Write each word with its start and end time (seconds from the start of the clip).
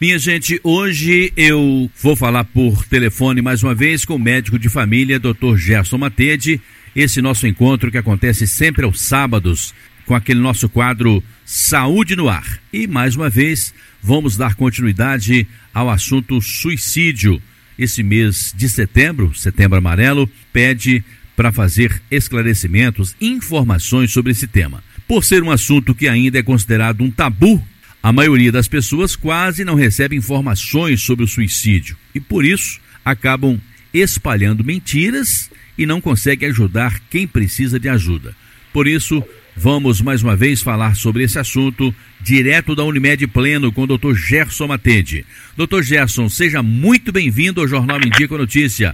Minha 0.00 0.18
gente, 0.18 0.58
hoje 0.64 1.30
eu 1.36 1.90
vou 2.00 2.16
falar 2.16 2.44
por 2.44 2.86
telefone 2.86 3.42
mais 3.42 3.62
uma 3.62 3.74
vez 3.74 4.02
com 4.02 4.14
o 4.14 4.18
médico 4.18 4.58
de 4.58 4.70
família, 4.70 5.20
Dr. 5.20 5.58
Gerson 5.58 5.98
Matede. 5.98 6.58
Esse 6.96 7.20
nosso 7.20 7.46
encontro 7.46 7.90
que 7.90 7.98
acontece 7.98 8.46
sempre 8.46 8.86
aos 8.86 8.98
sábados, 9.02 9.74
com 10.06 10.14
aquele 10.14 10.40
nosso 10.40 10.70
quadro 10.70 11.22
Saúde 11.44 12.16
no 12.16 12.30
Ar. 12.30 12.60
E 12.72 12.86
mais 12.86 13.14
uma 13.14 13.28
vez, 13.28 13.74
vamos 14.02 14.38
dar 14.38 14.54
continuidade 14.54 15.46
ao 15.74 15.90
assunto 15.90 16.40
suicídio. 16.40 17.38
Esse 17.78 18.02
mês 18.02 18.54
de 18.56 18.70
setembro, 18.70 19.34
setembro 19.34 19.76
amarelo, 19.76 20.26
pede 20.50 21.04
para 21.36 21.52
fazer 21.52 22.00
esclarecimentos, 22.10 23.14
informações 23.20 24.10
sobre 24.12 24.32
esse 24.32 24.46
tema. 24.46 24.82
Por 25.06 25.22
ser 25.22 25.42
um 25.42 25.50
assunto 25.50 25.94
que 25.94 26.08
ainda 26.08 26.38
é 26.38 26.42
considerado 26.42 27.02
um 27.02 27.10
tabu 27.10 27.62
a 28.02 28.12
maioria 28.12 28.50
das 28.50 28.66
pessoas 28.66 29.14
quase 29.14 29.64
não 29.64 29.74
recebe 29.74 30.16
informações 30.16 31.02
sobre 31.02 31.24
o 31.24 31.28
suicídio 31.28 31.96
e, 32.14 32.20
por 32.20 32.44
isso, 32.44 32.80
acabam 33.04 33.60
espalhando 33.92 34.64
mentiras 34.64 35.50
e 35.76 35.84
não 35.84 36.00
conseguem 36.00 36.48
ajudar 36.48 36.98
quem 37.10 37.26
precisa 37.26 37.78
de 37.78 37.88
ajuda. 37.88 38.34
Por 38.72 38.86
isso, 38.86 39.22
vamos 39.54 40.00
mais 40.00 40.22
uma 40.22 40.34
vez 40.34 40.62
falar 40.62 40.94
sobre 40.94 41.24
esse 41.24 41.38
assunto 41.38 41.94
direto 42.20 42.74
da 42.74 42.84
Unimed 42.84 43.26
Pleno 43.26 43.72
com 43.72 43.82
o 43.82 43.86
Dr. 43.86 44.14
Gerson 44.14 44.68
Matede. 44.68 45.26
Dr. 45.56 45.82
Gerson, 45.82 46.28
seja 46.28 46.62
muito 46.62 47.12
bem-vindo 47.12 47.60
ao 47.60 47.68
Jornal 47.68 47.98
Me 47.98 48.06
Indica 48.06 48.36
Notícia. 48.36 48.92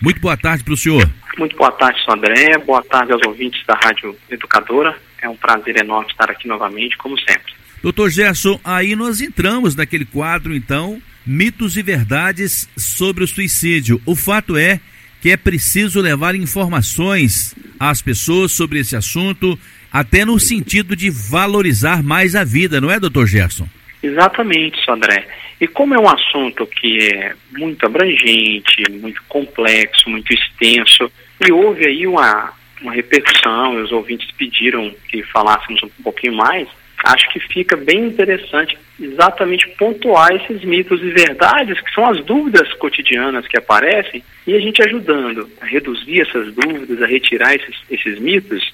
Muito 0.00 0.20
boa 0.20 0.36
tarde 0.36 0.64
para 0.64 0.74
o 0.74 0.76
senhor. 0.76 1.10
Muito 1.38 1.56
boa 1.56 1.72
tarde, 1.72 2.02
senhor 2.02 2.16
André. 2.16 2.56
Boa 2.58 2.82
tarde 2.82 3.12
aos 3.12 3.26
ouvintes 3.26 3.62
da 3.66 3.74
Rádio 3.74 4.16
Educadora. 4.30 4.96
É 5.20 5.28
um 5.28 5.36
prazer 5.36 5.76
enorme 5.78 6.10
estar 6.10 6.30
aqui 6.30 6.46
novamente, 6.48 6.96
como 6.96 7.18
sempre. 7.18 7.55
Doutor 7.82 8.10
Gerson, 8.10 8.58
aí 8.64 8.96
nós 8.96 9.20
entramos 9.20 9.76
naquele 9.76 10.04
quadro, 10.04 10.54
então, 10.54 11.00
mitos 11.26 11.76
e 11.76 11.82
verdades 11.82 12.68
sobre 12.76 13.24
o 13.24 13.28
suicídio. 13.28 14.00
O 14.06 14.16
fato 14.16 14.56
é 14.56 14.80
que 15.20 15.30
é 15.30 15.36
preciso 15.36 16.00
levar 16.00 16.34
informações 16.34 17.54
às 17.78 18.00
pessoas 18.00 18.52
sobre 18.52 18.80
esse 18.80 18.96
assunto, 18.96 19.58
até 19.92 20.24
no 20.24 20.38
sentido 20.38 20.94
de 20.94 21.10
valorizar 21.10 22.02
mais 22.02 22.34
a 22.34 22.44
vida, 22.44 22.80
não 22.80 22.90
é, 22.90 23.00
doutor 23.00 23.26
Gerson? 23.26 23.68
Exatamente, 24.02 24.78
André. 24.88 25.26
E 25.60 25.66
como 25.66 25.94
é 25.94 25.98
um 25.98 26.08
assunto 26.08 26.66
que 26.66 26.98
é 26.98 27.34
muito 27.56 27.84
abrangente, 27.86 28.84
muito 28.90 29.22
complexo, 29.28 30.10
muito 30.10 30.32
extenso, 30.32 31.10
e 31.44 31.50
houve 31.50 31.86
aí 31.86 32.06
uma, 32.06 32.52
uma 32.80 32.92
repercussão, 32.92 33.82
os 33.82 33.90
ouvintes 33.90 34.30
pediram 34.32 34.94
que 35.08 35.22
falássemos 35.24 35.82
um 35.82 36.02
pouquinho 36.02 36.34
mais, 36.34 36.68
acho 37.06 37.28
que 37.32 37.40
fica 37.40 37.76
bem 37.76 38.06
interessante 38.06 38.76
exatamente 39.00 39.68
pontuar 39.78 40.32
esses 40.32 40.64
mitos 40.64 41.00
e 41.00 41.10
verdades, 41.10 41.80
que 41.80 41.94
são 41.94 42.08
as 42.08 42.24
dúvidas 42.24 42.72
cotidianas 42.74 43.46
que 43.46 43.58
aparecem, 43.58 44.22
e 44.46 44.54
a 44.54 44.60
gente 44.60 44.82
ajudando 44.82 45.48
a 45.60 45.66
reduzir 45.66 46.22
essas 46.22 46.52
dúvidas, 46.54 47.02
a 47.02 47.06
retirar 47.06 47.54
esses, 47.54 47.76
esses 47.90 48.18
mitos, 48.18 48.72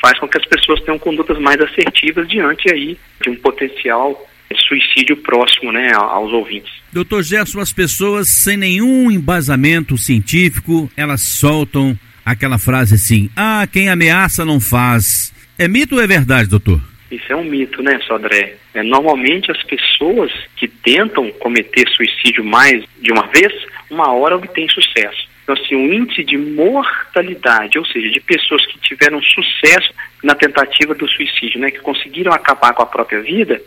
faz 0.00 0.18
com 0.18 0.28
que 0.28 0.38
as 0.38 0.46
pessoas 0.46 0.80
tenham 0.82 0.98
condutas 0.98 1.38
mais 1.38 1.60
assertivas 1.60 2.28
diante 2.28 2.72
aí 2.72 2.96
de 3.22 3.30
um 3.30 3.36
potencial 3.36 4.28
suicídio 4.68 5.16
próximo 5.16 5.72
né, 5.72 5.92
aos 5.94 6.32
ouvintes. 6.32 6.70
Doutor 6.92 7.22
Gerson, 7.22 7.60
as 7.60 7.72
pessoas 7.72 8.28
sem 8.28 8.56
nenhum 8.56 9.10
embasamento 9.10 9.96
científico, 9.96 10.90
elas 10.96 11.22
soltam 11.22 11.98
aquela 12.24 12.58
frase 12.58 12.94
assim, 12.94 13.30
ah, 13.34 13.66
quem 13.70 13.88
ameaça 13.88 14.44
não 14.44 14.60
faz. 14.60 15.32
É 15.58 15.66
mito 15.66 15.94
ou 15.94 16.02
é 16.02 16.06
verdade, 16.06 16.50
doutor? 16.50 16.91
Isso 17.12 17.30
é 17.30 17.36
um 17.36 17.44
mito, 17.44 17.82
né, 17.82 18.00
Sodré? 18.06 18.56
É, 18.72 18.82
normalmente 18.82 19.52
as 19.52 19.62
pessoas 19.64 20.32
que 20.56 20.66
tentam 20.66 21.30
cometer 21.32 21.86
suicídio 21.90 22.42
mais 22.42 22.82
de 23.00 23.12
uma 23.12 23.26
vez, 23.26 23.52
uma 23.90 24.10
hora 24.12 24.36
obtêm 24.36 24.66
sucesso. 24.70 25.30
Então, 25.42 25.54
assim, 25.54 25.74
o 25.74 25.92
índice 25.92 26.24
de 26.24 26.38
mortalidade, 26.38 27.78
ou 27.78 27.84
seja, 27.84 28.08
de 28.08 28.20
pessoas 28.20 28.64
que 28.64 28.78
tiveram 28.80 29.20
sucesso 29.20 29.92
na 30.22 30.34
tentativa 30.34 30.94
do 30.94 31.06
suicídio, 31.06 31.60
né, 31.60 31.70
que 31.70 31.80
conseguiram 31.80 32.32
acabar 32.32 32.72
com 32.72 32.82
a 32.82 32.86
própria 32.86 33.20
vida, 33.20 33.60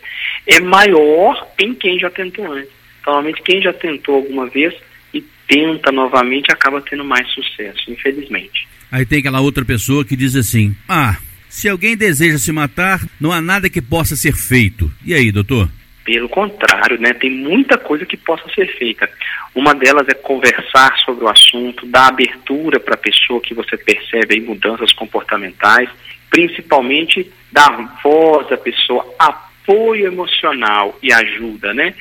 é 0.47 0.59
maior 0.59 1.47
em 1.59 1.75
quem 1.75 2.00
já 2.00 2.09
tentou 2.09 2.51
antes. 2.51 2.72
Normalmente, 3.05 3.44
quem 3.44 3.61
já 3.61 3.73
tentou 3.73 4.16
alguma 4.16 4.47
vez 4.47 4.73
e 5.13 5.22
tenta 5.47 5.91
novamente 5.91 6.51
acaba 6.51 6.81
tendo 6.81 7.05
mais 7.05 7.29
sucesso, 7.29 7.91
infelizmente. 7.91 8.67
Aí 8.91 9.05
tem 9.05 9.19
aquela 9.19 9.41
outra 9.41 9.63
pessoa 9.63 10.03
que 10.03 10.16
diz 10.16 10.35
assim: 10.35 10.75
ah, 10.89 11.17
se 11.55 11.69
alguém 11.69 11.95
deseja 11.95 12.38
se 12.38 12.51
matar, 12.51 12.99
não 13.17 13.31
há 13.31 13.39
nada 13.39 13.69
que 13.69 13.81
possa 13.81 14.13
ser 14.17 14.33
feito. 14.33 14.91
E 15.05 15.13
aí, 15.13 15.31
doutor? 15.31 15.69
Pelo 16.03 16.27
contrário, 16.27 16.99
né? 16.99 17.13
Tem 17.13 17.31
muita 17.31 17.77
coisa 17.77 18.05
que 18.05 18.17
possa 18.17 18.43
ser 18.53 18.67
feita. 18.77 19.09
Uma 19.55 19.73
delas 19.73 20.05
é 20.09 20.13
conversar 20.13 20.93
sobre 21.05 21.23
o 21.23 21.29
assunto, 21.29 21.85
dar 21.85 22.07
abertura 22.07 22.77
para 22.77 22.95
a 22.95 22.97
pessoa 22.97 23.39
que 23.39 23.53
você 23.53 23.77
percebe 23.77 24.35
aí 24.35 24.41
mudanças 24.41 24.91
comportamentais, 24.91 25.89
principalmente 26.29 27.31
dar 27.53 27.99
voz 28.03 28.51
à 28.51 28.57
pessoa, 28.57 29.16
apoio 29.17 30.07
emocional 30.07 30.99
e 31.01 31.13
ajuda, 31.13 31.73
né? 31.73 31.95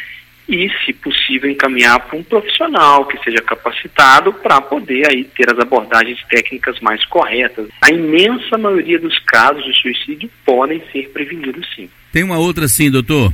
E, 0.49 0.69
se 0.85 0.93
possível, 0.93 1.51
encaminhar 1.51 2.01
para 2.01 2.19
um 2.19 2.23
profissional 2.23 3.07
que 3.07 3.19
seja 3.25 3.43
capacitado 3.43 4.33
para 4.33 4.61
poder 4.61 5.11
aí 5.11 5.25
ter 5.25 5.51
as 5.51 5.59
abordagens 5.59 6.19
técnicas 6.29 6.79
mais 6.81 7.05
corretas. 7.07 7.69
A 7.81 7.91
imensa 7.91 8.59
maioria 8.59 8.99
dos 8.99 9.19
casos 9.21 9.65
de 9.65 9.81
suicídio 9.81 10.31
podem 10.45 10.83
ser 10.93 11.11
prevenidos 11.11 11.67
sim. 11.75 11.89
Tem 12.13 12.23
uma 12.23 12.39
outra 12.39 12.69
sim, 12.69 12.91
doutor. 12.91 13.33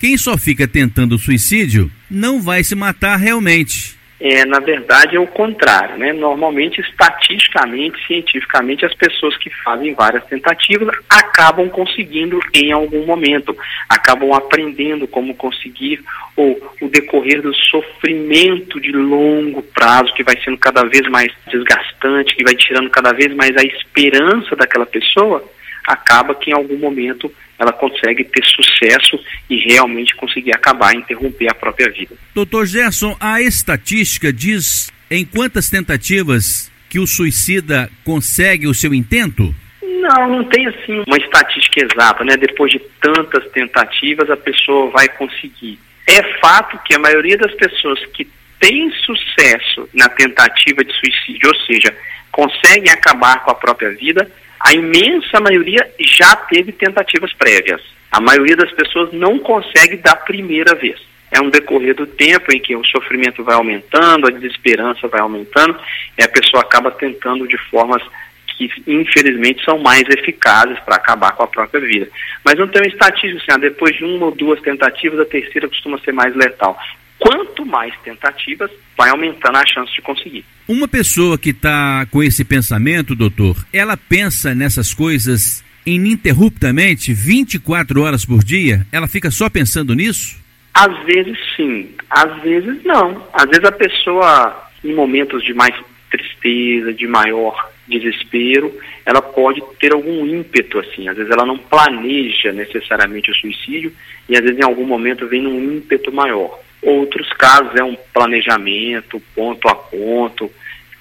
Quem 0.00 0.16
só 0.16 0.38
fica 0.38 0.68
tentando 0.68 1.18
suicídio 1.18 1.90
não 2.10 2.40
vai 2.40 2.62
se 2.62 2.74
matar 2.74 3.16
realmente 3.16 3.97
é, 4.20 4.44
na 4.44 4.58
verdade 4.58 5.14
é 5.16 5.20
o 5.20 5.28
contrário, 5.28 5.96
né? 5.96 6.12
Normalmente, 6.12 6.80
estatisticamente, 6.80 8.04
cientificamente, 8.04 8.84
as 8.84 8.94
pessoas 8.94 9.36
que 9.36 9.48
fazem 9.62 9.94
várias 9.94 10.24
tentativas 10.24 10.88
acabam 11.08 11.68
conseguindo 11.68 12.40
em 12.52 12.72
algum 12.72 13.06
momento, 13.06 13.56
acabam 13.88 14.32
aprendendo 14.32 15.06
como 15.06 15.36
conseguir, 15.36 16.02
ou 16.36 16.60
o 16.80 16.88
decorrer 16.88 17.40
do 17.40 17.54
sofrimento 17.54 18.80
de 18.80 18.90
longo 18.90 19.62
prazo, 19.62 20.12
que 20.14 20.24
vai 20.24 20.36
sendo 20.42 20.58
cada 20.58 20.82
vez 20.82 21.02
mais 21.08 21.32
desgastante, 21.46 22.34
que 22.34 22.42
vai 22.42 22.56
tirando 22.56 22.90
cada 22.90 23.12
vez 23.12 23.32
mais 23.36 23.56
a 23.56 23.62
esperança 23.62 24.56
daquela 24.56 24.86
pessoa, 24.86 25.44
acaba 25.86 26.34
que 26.34 26.50
em 26.50 26.54
algum 26.54 26.76
momento 26.76 27.32
ela 27.58 27.72
consegue 27.72 28.24
ter 28.24 28.44
sucesso 28.44 29.18
e 29.50 29.56
realmente 29.56 30.14
conseguir 30.16 30.52
acabar, 30.52 30.94
interromper 30.94 31.50
a 31.50 31.54
própria 31.54 31.90
vida. 31.90 32.14
Doutor 32.34 32.66
Gerson, 32.66 33.16
a 33.18 33.40
estatística 33.40 34.32
diz 34.32 34.92
em 35.10 35.24
quantas 35.24 35.68
tentativas 35.68 36.70
que 36.88 36.98
o 36.98 37.06
suicida 37.06 37.90
consegue 38.04 38.66
o 38.66 38.74
seu 38.74 38.94
intento? 38.94 39.54
Não, 39.82 40.28
não 40.28 40.44
tem 40.44 40.66
assim 40.66 41.02
uma 41.06 41.16
estatística 41.16 41.84
exata, 41.84 42.24
né? 42.24 42.36
Depois 42.36 42.70
de 42.70 42.78
tantas 43.00 43.50
tentativas, 43.50 44.30
a 44.30 44.36
pessoa 44.36 44.90
vai 44.90 45.08
conseguir. 45.08 45.78
É 46.06 46.22
fato 46.40 46.78
que 46.84 46.94
a 46.94 46.98
maioria 46.98 47.36
das 47.36 47.52
pessoas 47.54 47.98
que 48.14 48.26
tem 48.58 48.90
sucesso 49.04 49.88
na 49.92 50.08
tentativa 50.08 50.82
de 50.84 50.92
suicídio, 50.92 51.48
ou 51.48 51.54
seja, 51.66 51.94
conseguem 52.30 52.90
acabar 52.90 53.44
com 53.44 53.50
a 53.50 53.54
própria 53.54 53.90
vida, 53.90 54.30
a 54.60 54.72
imensa 54.72 55.40
maioria 55.40 55.88
já 56.00 56.34
teve 56.36 56.72
tentativas 56.72 57.32
prévias. 57.34 57.80
A 58.10 58.20
maioria 58.20 58.56
das 58.56 58.72
pessoas 58.72 59.12
não 59.12 59.38
consegue 59.38 59.96
da 59.96 60.16
primeira 60.16 60.74
vez. 60.74 60.98
É 61.30 61.40
um 61.40 61.50
decorrer 61.50 61.94
do 61.94 62.06
tempo 62.06 62.52
em 62.52 62.58
que 62.58 62.74
o 62.74 62.84
sofrimento 62.84 63.44
vai 63.44 63.54
aumentando, 63.54 64.26
a 64.26 64.30
desesperança 64.30 65.06
vai 65.08 65.20
aumentando, 65.20 65.78
e 66.16 66.22
a 66.22 66.28
pessoa 66.28 66.62
acaba 66.62 66.90
tentando 66.90 67.46
de 67.46 67.58
formas 67.70 68.02
que 68.56 68.68
infelizmente 68.86 69.64
são 69.64 69.78
mais 69.78 70.02
eficazes 70.08 70.78
para 70.80 70.96
acabar 70.96 71.32
com 71.32 71.44
a 71.44 71.46
própria 71.46 71.80
vida. 71.80 72.08
Mas 72.44 72.58
não 72.58 72.66
tem 72.66 72.82
uma 72.82 72.88
estatística 72.88 73.36
assim, 73.40 73.52
ah, 73.52 73.58
depois 73.58 73.94
de 73.94 74.04
uma 74.04 74.26
ou 74.26 74.32
duas 74.32 74.60
tentativas, 74.62 75.20
a 75.20 75.24
terceira 75.24 75.68
costuma 75.68 75.98
ser 75.98 76.12
mais 76.12 76.34
letal. 76.34 76.76
Quanto 77.18 77.66
mais 77.66 77.92
tentativas, 78.00 78.70
vai 78.96 79.10
aumentando 79.10 79.56
a 79.56 79.66
chance 79.66 79.92
de 79.92 80.02
conseguir. 80.02 80.44
Uma 80.68 80.86
pessoa 80.86 81.38
que 81.38 81.50
está 81.50 82.06
com 82.10 82.22
esse 82.22 82.44
pensamento, 82.44 83.14
doutor, 83.14 83.56
ela 83.72 83.96
pensa 83.96 84.54
nessas 84.54 84.94
coisas 84.94 85.64
ininterruptamente, 85.84 87.12
24 87.14 88.02
horas 88.02 88.24
por 88.24 88.44
dia? 88.44 88.86
Ela 88.92 89.08
fica 89.08 89.30
só 89.30 89.48
pensando 89.48 89.94
nisso? 89.94 90.38
Às 90.74 91.04
vezes 91.04 91.36
sim, 91.56 91.88
às 92.10 92.40
vezes 92.42 92.84
não. 92.84 93.26
Às 93.32 93.46
vezes 93.46 93.64
a 93.64 93.72
pessoa, 93.72 94.70
em 94.84 94.94
momentos 94.94 95.42
de 95.42 95.54
mais 95.54 95.74
tristeza, 96.10 96.92
de 96.92 97.06
maior 97.06 97.70
desespero, 97.88 98.72
ela 99.04 99.22
pode 99.22 99.62
ter 99.80 99.92
algum 99.92 100.26
ímpeto 100.26 100.78
assim. 100.78 101.08
Às 101.08 101.16
vezes 101.16 101.32
ela 101.32 101.46
não 101.46 101.56
planeja 101.56 102.52
necessariamente 102.52 103.30
o 103.30 103.34
suicídio 103.34 103.92
e 104.28 104.36
às 104.36 104.42
vezes 104.42 104.58
em 104.58 104.64
algum 104.64 104.86
momento 104.86 105.26
vem 105.26 105.42
num 105.42 105.76
ímpeto 105.76 106.12
maior. 106.12 106.60
Outros 106.82 107.32
casos 107.32 107.74
é 107.74 107.82
um 107.82 107.96
planejamento, 108.12 109.20
ponto 109.34 109.68
a 109.68 109.74
ponto, 109.74 110.50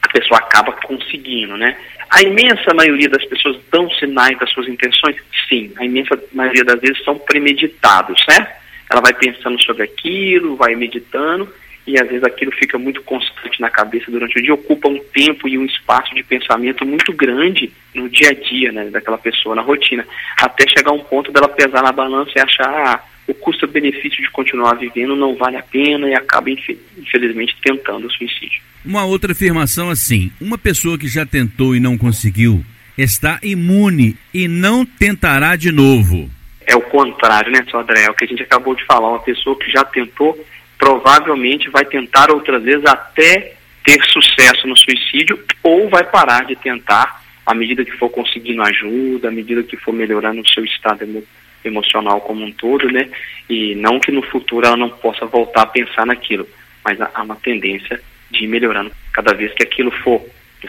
a 0.01 0.07
pessoa 0.09 0.39
acaba 0.39 0.71
conseguindo, 0.73 1.55
né? 1.57 1.77
A 2.09 2.21
imensa 2.21 2.73
maioria 2.73 3.09
das 3.09 3.23
pessoas 3.25 3.59
dão 3.71 3.89
sinais 3.91 4.37
das 4.39 4.49
suas 4.51 4.67
intenções? 4.67 5.17
Sim, 5.47 5.71
a 5.77 5.85
imensa 5.85 6.19
maioria 6.33 6.63
das 6.63 6.79
vezes 6.79 7.03
são 7.03 7.17
premeditados, 7.17 8.23
certo? 8.23 8.67
ela 8.89 9.01
vai 9.01 9.13
pensando 9.13 9.61
sobre 9.61 9.83
aquilo, 9.83 10.55
vai 10.55 10.75
meditando, 10.75 11.51
e 11.87 11.97
às 11.97 12.07
vezes 12.07 12.23
aquilo 12.23 12.51
fica 12.51 12.77
muito 12.77 13.01
constante 13.01 13.61
na 13.61 13.69
cabeça 13.69 14.11
durante 14.11 14.37
o 14.37 14.41
dia, 14.41 14.53
ocupa 14.53 14.89
um 14.89 14.99
tempo 15.13 15.47
e 15.47 15.57
um 15.57 15.65
espaço 15.65 16.13
de 16.13 16.21
pensamento 16.21 16.85
muito 16.85 17.13
grande 17.13 17.71
no 17.95 18.09
dia 18.09 18.29
a 18.31 18.33
dia 18.33 18.71
né, 18.73 18.89
daquela 18.89 19.17
pessoa, 19.17 19.55
na 19.55 19.61
rotina, 19.61 20.05
até 20.41 20.65
chegar 20.67 20.91
um 20.91 20.99
ponto 20.99 21.31
dela 21.31 21.47
pesar 21.47 21.81
na 21.81 21.93
balança 21.93 22.31
e 22.35 22.41
achar 22.41 22.69
ah, 22.69 23.03
o 23.25 23.33
custo-benefício 23.33 24.21
de 24.21 24.29
continuar 24.31 24.75
vivendo 24.75 25.15
não 25.15 25.35
vale 25.35 25.55
a 25.55 25.63
pena 25.63 26.09
e 26.09 26.13
acaba, 26.13 26.49
infelizmente, 26.49 27.55
tentando 27.61 28.07
o 28.07 28.11
suicídio. 28.11 28.61
Uma 28.85 29.05
outra 29.05 29.31
afirmação 29.31 29.89
assim: 29.89 30.31
uma 30.39 30.57
pessoa 30.57 30.97
que 30.97 31.07
já 31.07 31.25
tentou 31.25 31.75
e 31.75 31.79
não 31.79 31.97
conseguiu 31.97 32.63
está 32.97 33.39
imune 33.43 34.17
e 34.33 34.47
não 34.47 34.85
tentará 34.85 35.55
de 35.55 35.71
novo. 35.71 36.29
É 36.65 36.75
o 36.75 36.81
contrário, 36.81 37.51
né, 37.51 37.63
Sodré? 37.69 38.05
É 38.05 38.09
o 38.09 38.13
que 38.13 38.25
a 38.25 38.27
gente 38.27 38.43
acabou 38.43 38.75
de 38.75 38.83
falar. 38.85 39.09
Uma 39.09 39.21
pessoa 39.21 39.57
que 39.57 39.71
já 39.71 39.85
tentou 39.85 40.37
provavelmente 40.77 41.69
vai 41.69 41.85
tentar 41.85 42.31
outras 42.31 42.63
vezes 42.63 42.85
até 42.85 43.53
ter 43.83 44.03
sucesso 44.05 44.67
no 44.67 44.77
suicídio 44.77 45.43
ou 45.63 45.89
vai 45.89 46.03
parar 46.03 46.45
de 46.45 46.55
tentar 46.55 47.23
à 47.45 47.53
medida 47.53 47.85
que 47.85 47.91
for 47.91 48.09
conseguindo 48.09 48.61
ajuda, 48.61 49.29
à 49.29 49.31
medida 49.31 49.63
que 49.63 49.77
for 49.77 49.93
melhorando 49.93 50.41
o 50.41 50.47
seu 50.47 50.65
estado 50.65 51.03
emo 51.03 51.23
emocional 51.63 52.21
como 52.21 52.45
um 52.45 52.51
todo, 52.51 52.89
né? 52.89 53.09
E 53.49 53.75
não 53.75 53.99
que 53.99 54.11
no 54.11 54.21
futuro 54.21 54.65
ela 54.65 54.77
não 54.77 54.89
possa 54.89 55.25
voltar 55.25 55.63
a 55.63 55.65
pensar 55.65 56.05
naquilo, 56.05 56.47
mas 56.83 56.97
há 57.01 57.21
uma 57.21 57.35
tendência 57.35 57.99
de 58.31 58.43
ir 58.43 58.47
melhorando 58.47 58.91
cada 59.11 59.33
vez 59.33 59.53
que 59.53 59.63
aquilo 59.63 59.91
for 60.03 60.23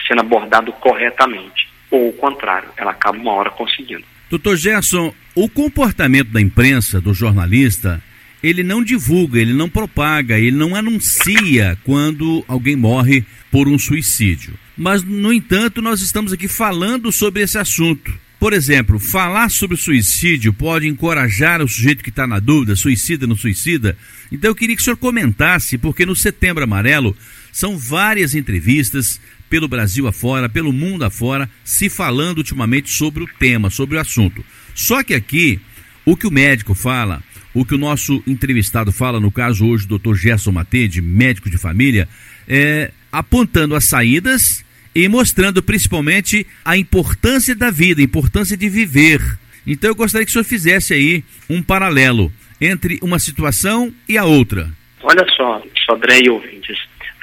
sendo 0.06 0.20
abordado 0.20 0.72
corretamente. 0.72 1.68
Ou 1.90 2.08
o 2.08 2.12
contrário, 2.12 2.68
ela 2.76 2.90
acaba 2.90 3.18
uma 3.18 3.32
hora 3.32 3.50
conseguindo. 3.50 4.04
Doutor 4.30 4.56
Gerson, 4.56 5.14
o 5.34 5.48
comportamento 5.48 6.30
da 6.30 6.40
imprensa, 6.40 7.00
do 7.00 7.14
jornalista, 7.14 8.02
ele 8.42 8.62
não 8.62 8.82
divulga, 8.82 9.40
ele 9.40 9.52
não 9.52 9.68
propaga, 9.68 10.38
ele 10.38 10.56
não 10.56 10.74
anuncia 10.74 11.78
quando 11.84 12.44
alguém 12.46 12.76
morre 12.76 13.24
por 13.50 13.68
um 13.68 13.78
suicídio. 13.78 14.54
Mas, 14.76 15.02
no 15.02 15.32
entanto, 15.32 15.82
nós 15.82 16.00
estamos 16.00 16.32
aqui 16.32 16.46
falando 16.46 17.10
sobre 17.10 17.42
esse 17.42 17.58
assunto. 17.58 18.12
Por 18.38 18.52
exemplo, 18.52 19.00
falar 19.00 19.50
sobre 19.50 19.76
suicídio 19.76 20.52
pode 20.52 20.86
encorajar 20.86 21.60
o 21.60 21.68
sujeito 21.68 22.04
que 22.04 22.10
está 22.10 22.24
na 22.24 22.38
dúvida, 22.38 22.76
suicida, 22.76 23.26
não 23.26 23.36
suicida? 23.36 23.98
Então 24.30 24.48
eu 24.48 24.54
queria 24.54 24.76
que 24.76 24.82
o 24.82 24.84
senhor 24.84 24.96
comentasse, 24.96 25.76
porque 25.76 26.06
no 26.06 26.14
Setembro 26.14 26.62
Amarelo 26.62 27.16
são 27.50 27.76
várias 27.76 28.36
entrevistas 28.36 29.20
pelo 29.50 29.66
Brasil 29.66 30.06
afora, 30.06 30.48
pelo 30.48 30.72
mundo 30.72 31.04
afora, 31.04 31.50
se 31.64 31.88
falando 31.88 32.38
ultimamente 32.38 32.90
sobre 32.90 33.24
o 33.24 33.28
tema, 33.38 33.70
sobre 33.70 33.96
o 33.96 34.00
assunto. 34.00 34.44
Só 34.72 35.02
que 35.02 35.14
aqui, 35.14 35.58
o 36.04 36.16
que 36.16 36.26
o 36.26 36.30
médico 36.30 36.74
fala, 36.74 37.20
o 37.58 37.64
que 37.64 37.74
o 37.74 37.78
nosso 37.78 38.22
entrevistado 38.24 38.92
fala, 38.92 39.18
no 39.18 39.32
caso 39.32 39.66
hoje 39.66 39.84
o 39.84 39.88
doutor 39.88 40.14
Gerson 40.14 40.52
Matede, 40.52 41.02
médico 41.02 41.50
de 41.50 41.58
família, 41.58 42.08
é 42.46 42.92
apontando 43.10 43.74
as 43.74 43.84
saídas 43.84 44.64
e 44.94 45.08
mostrando 45.08 45.60
principalmente 45.60 46.46
a 46.64 46.76
importância 46.76 47.56
da 47.56 47.68
vida, 47.68 48.00
a 48.00 48.04
importância 48.04 48.56
de 48.56 48.68
viver. 48.68 49.20
Então 49.66 49.90
eu 49.90 49.94
gostaria 49.96 50.24
que 50.24 50.30
o 50.30 50.32
senhor 50.32 50.44
fizesse 50.44 50.94
aí 50.94 51.24
um 51.50 51.60
paralelo 51.60 52.32
entre 52.60 52.98
uma 53.02 53.18
situação 53.18 53.92
e 54.08 54.16
a 54.16 54.24
outra. 54.24 54.70
Olha 55.02 55.26
só, 55.36 55.60
Sodré 55.84 56.20
e 56.24 56.30
ouvintes, 56.30 56.78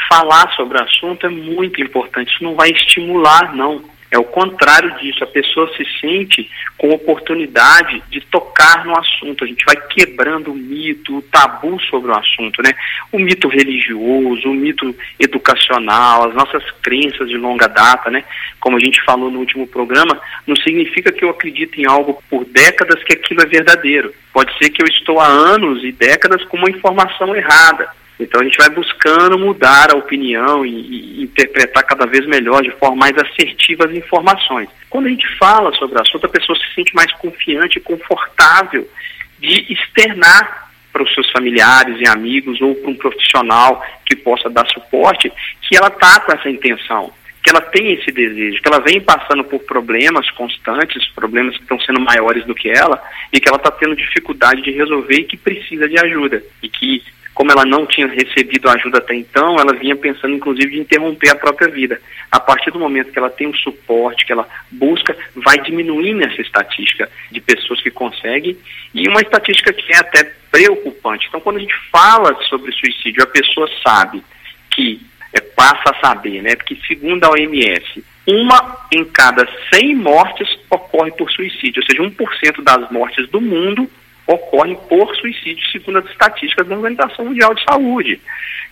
falar 0.09 0.53
sobre 0.55 0.77
o 0.77 0.83
assunto 0.83 1.25
é 1.25 1.29
muito 1.29 1.81
importante, 1.81 2.33
isso 2.33 2.43
não 2.43 2.55
vai 2.55 2.71
estimular, 2.71 3.55
não 3.55 3.81
é 4.15 4.19
o 4.19 4.23
contrário 4.23 4.97
disso, 4.97 5.23
a 5.23 5.27
pessoa 5.27 5.69
se 5.75 5.85
sente 5.99 6.49
com 6.77 6.89
oportunidade 6.89 8.01
de 8.09 8.21
tocar 8.21 8.85
no 8.85 8.97
assunto. 8.97 9.43
A 9.43 9.47
gente 9.47 9.65
vai 9.65 9.75
quebrando 9.75 10.53
o 10.53 10.55
mito, 10.55 11.17
o 11.17 11.21
tabu 11.21 11.77
sobre 11.81 12.11
o 12.11 12.17
assunto, 12.17 12.61
né? 12.63 12.71
O 13.11 13.19
mito 13.19 13.49
religioso, 13.49 14.49
o 14.49 14.53
mito 14.53 14.95
educacional, 15.19 16.29
as 16.29 16.33
nossas 16.33 16.63
crenças 16.81 17.27
de 17.27 17.35
longa 17.35 17.67
data, 17.67 18.09
né? 18.09 18.23
Como 18.61 18.77
a 18.77 18.79
gente 18.79 19.03
falou 19.03 19.29
no 19.29 19.39
último 19.39 19.67
programa, 19.67 20.17
não 20.47 20.55
significa 20.55 21.11
que 21.11 21.25
eu 21.25 21.29
acredito 21.29 21.79
em 21.79 21.85
algo 21.85 22.23
por 22.29 22.45
décadas 22.45 23.03
que 23.03 23.13
aquilo 23.13 23.41
é 23.41 23.45
verdadeiro. 23.45 24.13
Pode 24.31 24.57
ser 24.57 24.69
que 24.69 24.81
eu 24.81 24.87
estou 24.87 25.19
há 25.19 25.27
anos 25.27 25.83
e 25.83 25.91
décadas 25.91 26.43
com 26.45 26.55
uma 26.55 26.69
informação 26.69 27.35
errada. 27.35 27.89
Então 28.19 28.39
a 28.39 28.43
gente 28.43 28.57
vai 28.57 28.69
buscando 28.69 29.37
mudar 29.37 29.91
a 29.91 29.97
opinião 29.97 30.65
e, 30.65 30.69
e, 30.69 31.23
interpretar 31.23 31.83
cada 31.83 32.05
vez 32.05 32.25
melhor, 32.25 32.61
de 32.61 32.71
forma 32.71 32.95
mais 32.95 33.13
assertiva 33.17 33.85
as 33.85 33.91
informações. 33.91 34.69
Quando 34.89 35.07
a 35.07 35.09
gente 35.09 35.27
fala 35.37 35.73
sobre 35.73 35.97
o 35.97 36.01
assunto, 36.01 36.25
a 36.25 36.29
pessoa 36.29 36.57
se 36.57 36.73
sente 36.73 36.95
mais 36.95 37.11
confiante 37.13 37.77
e 37.77 37.81
confortável 37.81 38.87
de 39.39 39.73
externar 39.73 40.65
para 40.93 41.03
os 41.03 41.13
seus 41.13 41.29
familiares 41.29 41.99
e 41.99 42.07
amigos 42.07 42.61
ou 42.61 42.73
para 42.73 42.89
um 42.89 42.95
profissional 42.95 43.85
que 44.05 44.15
possa 44.15 44.49
dar 44.49 44.65
suporte 44.67 45.29
que 45.61 45.75
ela 45.75 45.87
está 45.87 46.21
com 46.21 46.31
essa 46.31 46.49
intenção, 46.49 47.11
que 47.43 47.49
ela 47.49 47.59
tem 47.59 47.91
esse 47.91 48.13
desejo, 48.13 48.61
que 48.61 48.67
ela 48.69 48.79
vem 48.79 49.01
passando 49.01 49.43
por 49.43 49.59
problemas 49.63 50.29
constantes, 50.31 51.05
problemas 51.09 51.57
que 51.57 51.63
estão 51.63 51.77
sendo 51.81 51.99
maiores 51.99 52.45
do 52.45 52.55
que 52.55 52.69
ela 52.69 53.01
e 53.33 53.41
que 53.41 53.49
ela 53.49 53.57
está 53.57 53.71
tendo 53.71 53.93
dificuldade 53.93 54.61
de 54.61 54.71
resolver 54.71 55.15
e 55.15 55.25
que 55.25 55.35
precisa 55.35 55.89
de 55.89 55.99
ajuda 55.99 56.41
e 56.63 56.69
que 56.69 57.03
como 57.35 57.51
ela 57.51 57.65
não 57.65 57.85
tinha 57.85 58.07
recebido 58.07 58.69
ajuda 58.69 58.99
até 58.99 59.13
então, 59.13 59.59
ela 59.59 59.73
vinha 59.73 59.95
pensando 59.95 60.33
inclusive 60.33 60.77
em 60.77 60.79
interromper 60.79 61.29
a 61.29 61.35
própria 61.35 61.67
vida. 61.67 62.01
A 62.31 62.39
partir 62.39 62.71
do 62.71 62.79
momento 62.79 63.11
que 63.11 63.19
ela 63.19 63.29
tem 63.29 63.45
um 63.45 63.53
suporte, 63.53 64.25
que 64.25 64.31
ela 64.31 64.47
busca, 64.71 65.15
vai 65.35 65.57
diminuindo 65.59 66.23
essa 66.23 66.41
estatística 66.41 67.09
de 67.29 67.41
pessoas 67.41 67.81
que 67.81 67.91
conseguem 67.91 68.57
e 68.93 69.07
uma 69.09 69.21
estatística 69.21 69.73
que 69.73 69.93
é 69.93 69.97
até 69.97 70.23
preocupante. 70.49 71.27
Então, 71.27 71.41
quando 71.41 71.57
a 71.57 71.59
gente 71.59 71.75
fala 71.91 72.33
sobre 72.43 72.71
suicídio, 72.71 73.21
a 73.21 73.27
pessoa 73.27 73.69
sabe 73.83 74.23
que 74.71 75.01
é, 75.33 75.41
passa 75.41 75.89
a 75.89 76.07
saber, 76.07 76.41
né? 76.41 76.55
Porque 76.55 76.77
segundo 76.87 77.25
a 77.25 77.31
OMS, 77.31 78.01
uma 78.25 78.87
em 78.89 79.03
cada 79.03 79.45
100 79.73 79.95
mortes 79.95 80.47
ocorre 80.69 81.11
por 81.11 81.29
suicídio, 81.29 81.81
ou 81.81 81.85
seja, 81.85 82.01
1% 82.01 82.63
das 82.63 82.89
mortes 82.89 83.29
do 83.29 83.41
mundo 83.41 83.89
ocorrem 84.27 84.75
por 84.89 85.15
suicídio, 85.15 85.65
segundo 85.71 85.99
as 85.99 86.09
estatísticas 86.09 86.67
da 86.67 86.75
Organização 86.75 87.25
Mundial 87.25 87.53
de 87.53 87.63
Saúde. 87.63 88.19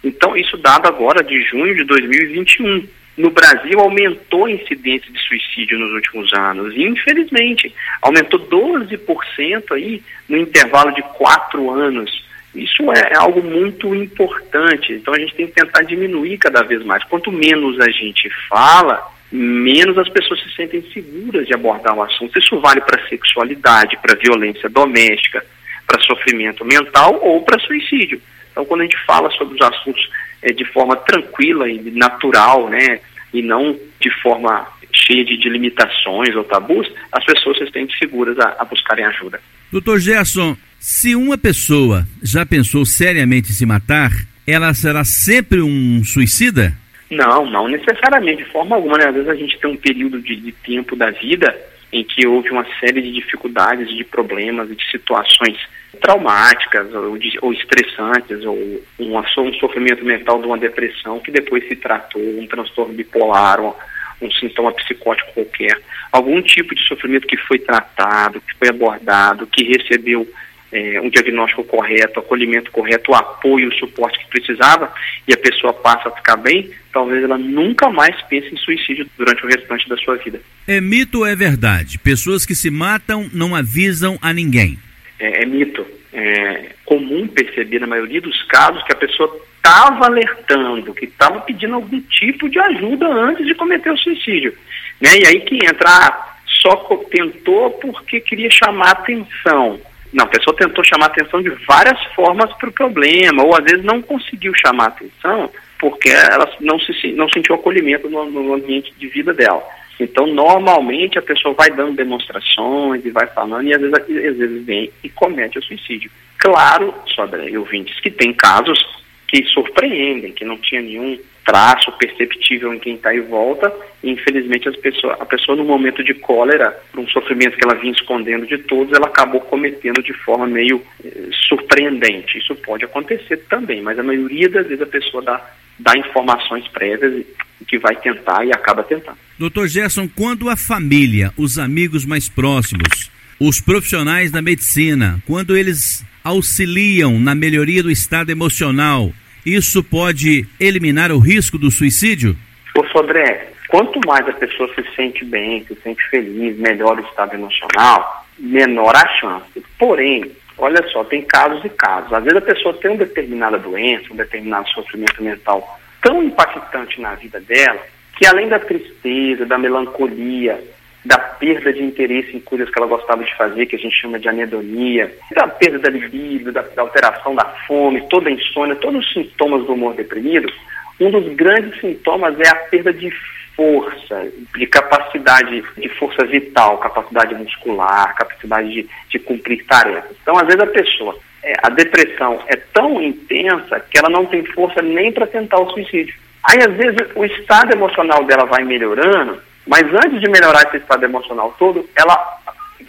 Então, 0.04 0.36
isso 0.36 0.58
dado 0.58 0.88
agora 0.88 1.24
de 1.24 1.42
junho 1.44 1.76
de 1.76 1.84
2021. 1.84 2.88
No 3.16 3.30
Brasil, 3.30 3.80
aumentou 3.80 4.46
a 4.46 4.52
incidência 4.52 5.12
de 5.12 5.20
suicídio 5.20 5.78
nos 5.78 5.92
últimos 5.92 6.34
anos. 6.34 6.76
E, 6.76 6.84
infelizmente, 6.84 7.74
aumentou 8.02 8.40
12% 8.40 9.72
aí 9.72 10.02
no 10.28 10.38
intervalo 10.38 10.92
de 10.92 11.02
quatro 11.16 11.70
anos. 11.70 12.24
Isso 12.56 12.92
é 12.92 13.16
algo 13.16 13.44
muito 13.44 13.94
importante. 13.94 14.94
Então, 14.94 15.14
a 15.14 15.20
gente 15.20 15.36
tem 15.36 15.46
que 15.46 15.54
tentar 15.54 15.84
diminuir 15.84 16.38
cada 16.40 16.64
vez 16.64 16.84
mais. 16.84 17.04
Quanto 17.04 17.32
menos 17.32 17.80
a 17.80 17.90
gente 17.90 18.30
fala, 18.50 19.13
menos 19.36 19.98
as 19.98 20.08
pessoas 20.10 20.40
se 20.44 20.56
sentem 20.56 20.84
seguras 20.94 21.48
de 21.48 21.56
abordar 21.56 21.96
o 21.96 22.04
assunto. 22.04 22.38
Isso 22.38 22.60
vale 22.60 22.82
para 22.82 23.08
sexualidade, 23.10 23.98
para 23.98 24.16
violência 24.16 24.70
doméstica, 24.70 25.44
para 25.88 26.00
sofrimento 26.04 26.64
mental 26.64 27.20
ou 27.24 27.42
para 27.42 27.60
suicídio. 27.60 28.22
Então, 28.52 28.64
quando 28.64 28.82
a 28.82 28.84
gente 28.84 29.06
fala 29.06 29.32
sobre 29.32 29.56
os 29.56 29.62
assuntos 29.62 30.08
é, 30.44 30.54
de 30.54 30.64
forma 30.66 30.96
tranquila 30.98 31.68
e 31.68 31.80
natural, 31.92 32.70
né, 32.70 33.00
e 33.34 33.42
não 33.42 33.76
de 34.00 34.12
forma 34.22 34.68
cheia 34.94 35.26
de, 35.26 35.36
de 35.36 35.50
limitações 35.50 36.36
ou 36.36 36.44
tabus, 36.44 36.88
as 37.12 37.26
pessoas 37.26 37.58
se 37.58 37.66
sentem 37.66 37.90
seguras 37.98 38.38
a, 38.38 38.58
a 38.60 38.66
buscarem 38.66 39.06
ajuda. 39.06 39.42
Doutor 39.72 40.00
Gerson, 40.00 40.56
se 40.80 41.16
uma 41.16 41.40
pessoa 41.40 42.08
já 42.22 42.46
pensou 42.46 42.86
seriamente 42.86 43.50
em 43.50 43.54
se 43.54 43.66
matar, 43.66 44.12
ela 44.46 44.72
será 44.76 45.04
sempre 45.04 45.60
um 45.60 46.04
suicida? 46.04 46.78
Não, 47.16 47.46
não 47.46 47.68
necessariamente, 47.68 48.44
de 48.44 48.50
forma 48.50 48.76
alguma. 48.76 48.98
Né? 48.98 49.08
Às 49.08 49.16
vezes 49.16 49.30
a 49.30 49.36
gente 49.36 49.60
tem 49.60 49.70
um 49.70 49.78
período 49.78 50.22
de, 50.22 50.36
de 50.36 50.52
tempo 50.52 50.96
da 50.96 51.10
vida 51.12 51.56
em 51.92 52.04
que 52.04 52.26
houve 52.26 52.50
uma 52.50 52.66
série 52.80 53.02
de 53.02 53.12
dificuldades, 53.12 53.88
de 53.88 54.04
problemas, 54.04 54.68
de 54.68 54.92
situações 54.92 55.58
traumáticas 56.02 56.92
ou, 56.94 57.18
de, 57.18 57.38
ou 57.42 57.54
estressantes, 57.54 58.44
ou 58.44 58.58
um, 59.00 59.18
um 59.18 59.54
sofrimento 59.54 60.04
mental 60.04 60.42
de 60.42 60.48
uma 60.48 60.58
depressão 60.58 61.20
que 61.20 61.32
depois 61.32 61.68
se 61.68 61.76
tratou, 61.76 62.22
um 62.22 62.48
transtorno 62.48 62.94
bipolar, 62.94 63.62
um, 63.62 63.74
um 64.22 64.32
sintoma 64.32 64.72
psicótico 64.72 65.34
qualquer, 65.34 65.80
algum 66.12 66.42
tipo 66.42 66.74
de 66.74 66.82
sofrimento 66.88 67.28
que 67.28 67.38
foi 67.38 67.60
tratado, 67.60 68.42
que 68.42 68.58
foi 68.58 68.70
abordado, 68.70 69.46
que 69.48 69.64
recebeu 69.64 70.28
é, 70.74 71.00
um 71.00 71.10
diagnóstico 71.10 71.64
correto, 71.64 72.20
acolhimento 72.20 72.72
correto, 72.72 73.12
o 73.12 73.16
apoio, 73.16 73.70
o 73.70 73.74
suporte 73.76 74.18
que 74.20 74.28
precisava, 74.28 74.92
e 75.28 75.34
a 75.34 75.38
pessoa 75.38 75.72
passa 75.72 76.10
a 76.10 76.12
ficar 76.12 76.36
bem, 76.36 76.72
talvez 76.92 77.24
ela 77.24 77.38
nunca 77.38 77.90
mais 77.90 78.20
pense 78.24 78.54
em 78.54 78.58
suicídio 78.58 79.08
durante 79.16 79.46
o 79.46 79.48
restante 79.48 79.88
da 79.88 79.96
sua 79.98 80.16
vida. 80.16 80.42
É 80.68 80.82
mito 80.82 81.20
ou 81.20 81.28
é 81.28 81.36
verdade? 81.36 82.00
Pessoas 82.00 82.46
que 82.46 82.56
se 82.56 82.72
matam 82.72 83.30
não 83.32 83.56
avisam 83.56 84.18
a 84.22 84.34
ninguém. 84.34 84.80
É, 85.20 85.44
é 85.44 85.46
mito. 85.46 85.86
É 86.12 86.74
comum 86.86 87.28
perceber, 87.28 87.80
na 87.80 87.88
maioria 87.88 88.22
dos 88.22 88.44
casos, 88.44 88.84
que 88.84 88.92
a 88.92 88.96
pessoa 88.96 89.42
estava 89.56 90.06
alertando, 90.06 90.94
que 90.94 91.06
estava 91.06 91.40
pedindo 91.42 91.76
algum 91.76 92.00
tipo 92.02 92.50
de 92.50 92.60
ajuda 92.60 93.08
antes 93.08 93.46
de 93.46 93.56
cometer 93.56 93.92
o 93.92 93.98
suicídio. 93.98 94.54
Né? 95.02 95.20
E 95.20 95.26
aí 95.26 95.42
que 95.42 95.56
entra, 95.56 95.90
ah, 95.90 96.36
só 96.46 96.76
tentou 97.10 97.72
porque 97.72 98.20
queria 98.20 98.50
chamar 98.52 98.92
atenção 98.92 99.80
Não, 100.14 100.26
a 100.26 100.28
pessoa 100.28 100.56
tentou 100.56 100.84
chamar 100.84 101.08
atenção 101.08 101.42
de 101.42 101.50
várias 101.68 102.02
formas 102.14 102.54
para 102.54 102.70
o 102.70 102.74
problema, 102.74 103.44
ou 103.44 103.56
às 103.56 103.64
vezes 103.64 103.84
não 103.84 104.02
conseguiu 104.02 104.54
chamar 104.56 104.88
atenção 104.88 105.50
porque 105.80 106.08
ela 106.08 106.50
não, 106.62 106.80
se, 106.80 107.12
não 107.12 107.28
sentiu 107.28 107.56
acolhimento 107.56 108.10
no, 108.10 108.24
no 108.32 108.54
ambiente 108.54 108.94
de 108.98 109.06
vida 109.10 109.34
dela. 109.34 109.62
Então, 110.00 110.26
normalmente, 110.26 111.20
a 111.20 111.22
pessoa 111.22 111.54
vai 111.54 111.70
dando 111.72 111.96
demonstrações 111.96 113.06
e 113.06 113.12
vai 113.12 113.28
falando, 113.28 113.68
e 113.68 113.74
às 113.74 113.82
vezes, 113.82 113.94
às 113.94 114.38
vezes 114.38 114.66
vem 114.66 114.90
e 115.04 115.10
comete 115.10 115.60
o 115.60 115.62
suicídio. 115.62 116.10
Claro, 116.38 116.94
Sodré 117.08 117.58
ouvintes, 117.58 118.00
que 118.00 118.10
tem 118.10 118.32
casos 118.34 118.80
que 119.28 119.44
surpreendem, 119.46 120.32
que 120.32 120.46
não 120.46 120.58
tinha 120.58 120.82
nenhum 120.82 121.20
traço 121.46 121.92
perceptível 121.94 122.74
em 122.74 122.80
quem 122.80 122.96
está 122.96 123.14
em 123.14 123.22
volta, 123.22 123.72
e 124.02 124.12
infelizmente 124.12 124.68
as 124.70 124.76
pessoas, 124.78 125.20
a 125.20 125.26
pessoa 125.26 125.58
no 125.58 125.66
momento 125.66 126.04
de 126.04 126.14
cólera, 126.14 126.78
um 126.98 127.08
sofrimento 127.08 127.58
que 127.58 127.66
ela 127.66 127.76
vinha 127.76 127.92
escondendo 127.92 128.46
de 128.46 128.58
todos, 128.60 128.94
ela 128.94 129.08
acabou 129.08 129.42
cometendo 129.42 130.02
de 130.02 130.14
forma 130.14 130.48
meio 130.48 130.82
eh, 131.04 131.30
surpreendente. 131.48 132.38
Isso 132.38 132.56
pode 132.56 132.86
acontecer 132.86 133.38
também, 133.50 133.82
mas 133.82 134.00
a 134.00 134.04
maioria 134.04 134.50
das 134.50 134.68
vezes 134.68 134.82
a 134.82 134.88
pessoa 134.88 135.22
dá, 135.24 135.46
dá 135.80 135.98
informações 135.98 136.68
prévias 136.70 137.26
que 137.68 137.78
vai 137.78 137.96
tentar 137.96 138.46
e 138.46 138.52
acaba 138.52 138.84
tentando. 138.84 139.18
Doutor 139.38 139.68
Gerson, 139.68 140.08
quando 140.08 140.50
a 140.50 140.56
família, 140.56 141.32
os 141.38 141.58
amigos 141.58 142.06
mais 142.06 142.30
próximos, 142.30 143.12
os 143.40 143.60
profissionais 143.60 144.32
da 144.32 144.42
medicina, 144.42 145.22
quando 145.26 145.58
eles 145.58 146.06
auxiliam 146.24 147.20
na 147.20 147.36
melhoria 147.36 147.84
do 147.84 147.92
estado 147.92 148.30
emocional, 148.32 149.12
isso 149.46 149.84
pode 149.84 150.48
eliminar 150.60 151.12
o 151.12 151.20
risco 151.20 151.58
do 151.58 151.70
suicídio? 151.70 152.36
Ô 152.76 152.84
Sodré, 152.88 153.50
quanto 153.68 154.00
mais 154.08 154.28
a 154.28 154.34
pessoa 154.34 154.70
se 154.74 154.84
sente 154.96 155.26
bem, 155.26 155.66
se 155.66 155.76
sente 155.84 156.04
feliz, 156.10 156.58
melhor 156.58 156.98
o 157.00 157.04
estado 157.04 157.36
emocional, 157.36 158.26
menor 158.40 158.96
a 158.96 159.08
chance. 159.20 159.64
Porém, 159.78 160.32
olha 160.58 160.82
só, 160.90 161.04
tem 161.04 161.22
casos 161.22 161.64
e 161.66 161.70
casos. 161.70 162.14
Às 162.14 162.24
vezes 162.24 162.38
a 162.38 162.46
pessoa 162.46 162.74
tem 162.76 162.92
uma 162.92 162.98
determinada 162.98 163.60
doença, 163.60 164.12
um 164.12 164.16
determinado 164.16 164.70
sofrimento 164.70 165.22
mental 165.22 165.80
tão 166.02 166.22
impactante 166.22 167.00
na 167.00 167.16
vida 167.16 167.40
dela, 167.40 167.80
que 168.18 168.26
além 168.26 168.50
da 168.50 168.60
tristeza, 168.60 169.46
da 169.46 169.58
melancolia, 169.58 170.62
da 171.06 171.18
perda 171.18 171.74
de 171.74 171.84
interesse 171.84 172.36
em 172.36 172.40
coisas 172.40 172.70
que 172.70 172.80
ela 172.80 172.88
gostava 172.88 173.24
de 173.24 173.36
fazer, 173.36 173.66
que 173.66 173.76
a 173.76 173.80
gente 173.80 173.96
chama 173.96 174.20
de 174.20 174.30
anedonia, 174.30 175.14
da 175.36 175.48
perda 175.48 175.80
da 175.80 175.90
libido, 175.90 176.52
da, 176.52 176.62
da 176.62 176.82
alteração 176.82 177.36
da 177.36 177.46
fome, 177.68 178.08
toda 178.10 178.30
a 178.30 178.32
insônia, 178.32 178.76
todos 178.76 179.06
os 179.06 179.14
sintomas 179.14 179.66
do 179.66 179.74
humor 179.74 179.94
deprimido, 179.94 180.52
um 181.00 181.12
dos 181.12 181.34
grandes 181.36 181.80
sintomas 181.80 182.40
é 182.40 182.48
a 182.48 182.56
perda 182.56 182.94
de 182.94 183.12
força, 183.56 184.32
de 184.56 184.66
capacidade 184.66 185.64
de 185.78 185.90
força 185.90 186.26
vital, 186.26 186.78
capacidade 186.78 187.36
muscular, 187.36 188.16
capacidade 188.16 188.72
de, 188.72 188.90
de 189.10 189.20
cumprir 189.20 189.66
tarefas. 189.66 190.16
Então, 190.22 190.38
às 190.38 190.46
vezes 190.46 190.62
a 190.62 190.68
pessoa, 190.68 191.18
é, 191.44 191.54
a 191.62 191.70
depressão 191.70 192.40
é 192.48 192.56
tão 192.56 193.02
intensa 193.02 193.80
que 193.80 193.98
ela 193.98 194.10
não 194.10 194.26
tem 194.26 194.44
força 194.46 194.82
nem 194.82 195.12
para 195.12 195.28
tentar 195.28 195.60
o 195.60 195.70
suicídio. 195.72 196.16
Aí, 196.44 196.60
às 196.60 196.74
vezes, 196.76 196.98
o 197.16 197.24
estado 197.24 197.74
emocional 197.74 198.24
dela 198.26 198.46
vai 198.46 198.64
melhorando, 198.64 199.40
mas 199.66 199.84
antes 199.84 200.20
de 200.20 200.30
melhorar 200.30 200.64
esse 200.64 200.78
estado 200.78 201.04
emocional 201.04 201.56
todo, 201.58 201.88
ela 201.96 202.40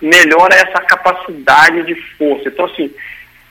melhora 0.03 0.55
essa 0.55 0.81
capacidade 0.81 1.83
de 1.85 1.95
força. 2.17 2.49
Então, 2.49 2.65
assim, 2.67 2.93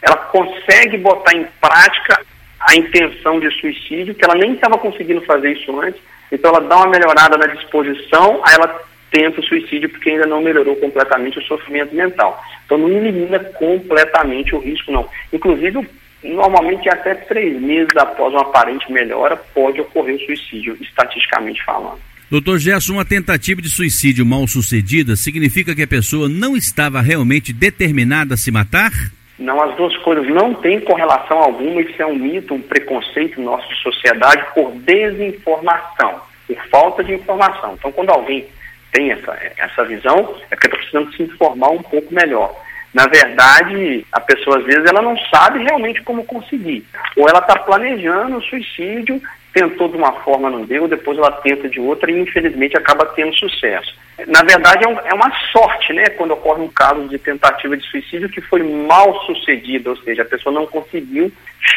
ela 0.02 0.18
consegue 0.18 0.98
botar 0.98 1.34
em 1.34 1.46
prática 1.60 2.22
a 2.60 2.76
intenção 2.76 3.40
de 3.40 3.50
suicídio, 3.60 4.16
que 4.16 4.24
ela 4.24 4.36
nem 4.36 4.54
estava 4.54 4.78
conseguindo 4.78 5.22
fazer 5.22 5.52
isso 5.52 5.80
antes. 5.80 6.02
Então, 6.32 6.52
ela 6.52 6.62
dá 6.62 6.78
uma 6.78 6.88
melhorada 6.88 7.38
na 7.38 7.48
disposição, 7.48 8.42
aí 8.44 8.56
ela 8.56 8.82
tenta 9.12 9.40
o 9.40 9.44
suicídio 9.44 9.90
porque 9.90 10.10
ainda 10.10 10.26
não 10.26 10.42
melhorou 10.42 10.76
completamente 10.76 11.40
o 11.40 11.44
sofrimento 11.44 11.96
mental. 11.96 12.42
Então, 12.66 12.78
não 12.78 12.90
elimina 12.90 13.40
completamente 13.40 14.56
o 14.56 14.60
risco, 14.60 14.92
não. 14.92 15.08
Inclusive, 15.32 15.88
normalmente 16.24 16.90
até 16.90 17.14
três 17.16 17.60
meses 17.62 17.96
após 17.96 18.34
uma 18.34 18.42
aparente 18.42 18.92
melhora, 18.92 19.36
pode 19.36 19.80
ocorrer 19.82 20.16
o 20.16 20.26
suicídio, 20.26 20.78
estatisticamente 20.82 21.64
falando. 21.64 22.00
Doutor 22.30 22.58
Gerson, 22.58 22.94
uma 22.94 23.06
tentativa 23.06 23.62
de 23.62 23.70
suicídio 23.70 24.26
mal 24.26 24.48
sucedida 24.48 25.16
significa 25.16 25.76
que 25.76 25.84
a 25.84 25.88
pessoa 25.88 26.28
não 26.28 26.56
estava 26.58 27.02
realmente 27.02 27.54
determinada 27.54 28.34
a 28.34 28.38
se 28.38 28.52
matar? 28.52 28.92
Não, 29.38 29.62
as 29.62 29.76
duas 29.76 29.96
coisas 29.98 30.28
não 30.28 30.54
têm 30.54 30.80
correlação 30.80 31.38
alguma, 31.38 31.82
isso 31.82 32.02
é 32.02 32.06
um 32.06 32.16
mito, 32.16 32.54
um 32.54 32.62
preconceito 32.62 33.42
nosso 33.42 33.68
de 33.68 33.82
sociedade 33.82 34.44
por 34.54 34.72
desinformação, 34.72 36.22
por 36.48 36.58
falta 36.70 37.04
de 37.04 37.14
informação. 37.14 37.76
Então, 37.78 37.92
quando 37.92 38.10
alguém 38.10 38.46
tem 38.92 39.12
essa, 39.12 39.38
essa 39.58 39.84
visão, 39.84 40.36
é 40.50 40.56
porque 40.56 40.68
está 40.68 40.78
precisando 40.78 41.14
se 41.14 41.24
informar 41.24 41.70
um 41.72 41.82
pouco 41.82 42.14
melhor. 42.14 42.56
Na 42.94 43.08
verdade, 43.08 44.06
a 44.12 44.20
pessoa 44.20 44.60
às 44.60 44.66
vezes 44.66 44.86
ela 44.86 45.02
não 45.02 45.18
sabe 45.34 45.64
realmente 45.64 46.02
como 46.04 46.24
conseguir. 46.24 46.86
Ou 47.18 47.28
ela 47.28 47.40
está 47.40 47.58
planejando 47.58 48.38
o 48.38 48.44
suicídio 48.44 49.20
tentou 49.54 49.88
de 49.88 49.96
uma 49.96 50.12
forma, 50.24 50.50
não 50.50 50.66
deu, 50.66 50.88
depois 50.88 51.18
ela 51.18 51.32
tenta 51.32 51.70
de 51.70 51.80
outra 51.80 52.12
e 52.12 52.20
infelizmente 52.20 52.76
acaba 52.76 53.06
tendo 53.06 53.34
sucesso. 53.36 53.96
Na 54.28 54.42
verdade, 54.42 54.84
é, 54.84 54.88
um, 54.88 55.00
é, 55.00 55.14
uma 55.14 55.32
sorte, 55.52 55.94
né, 55.94 56.10
quando 56.10 56.32
ocorre 56.32 56.62
um 56.62 56.68
caso 56.68 57.08
de 57.08 57.18
tentativa 57.20 57.78
de 57.78 57.86
suicídio 57.86 58.30
que 58.30 58.42
foi 58.42 58.64
mal 58.64 59.22
sucedida, 59.26 59.92
ou 59.92 59.98
seja, 59.98 60.24
a 60.24 60.26
pessoa 60.26 60.54
não 60.54 60.66
conseguiu, 60.66 61.32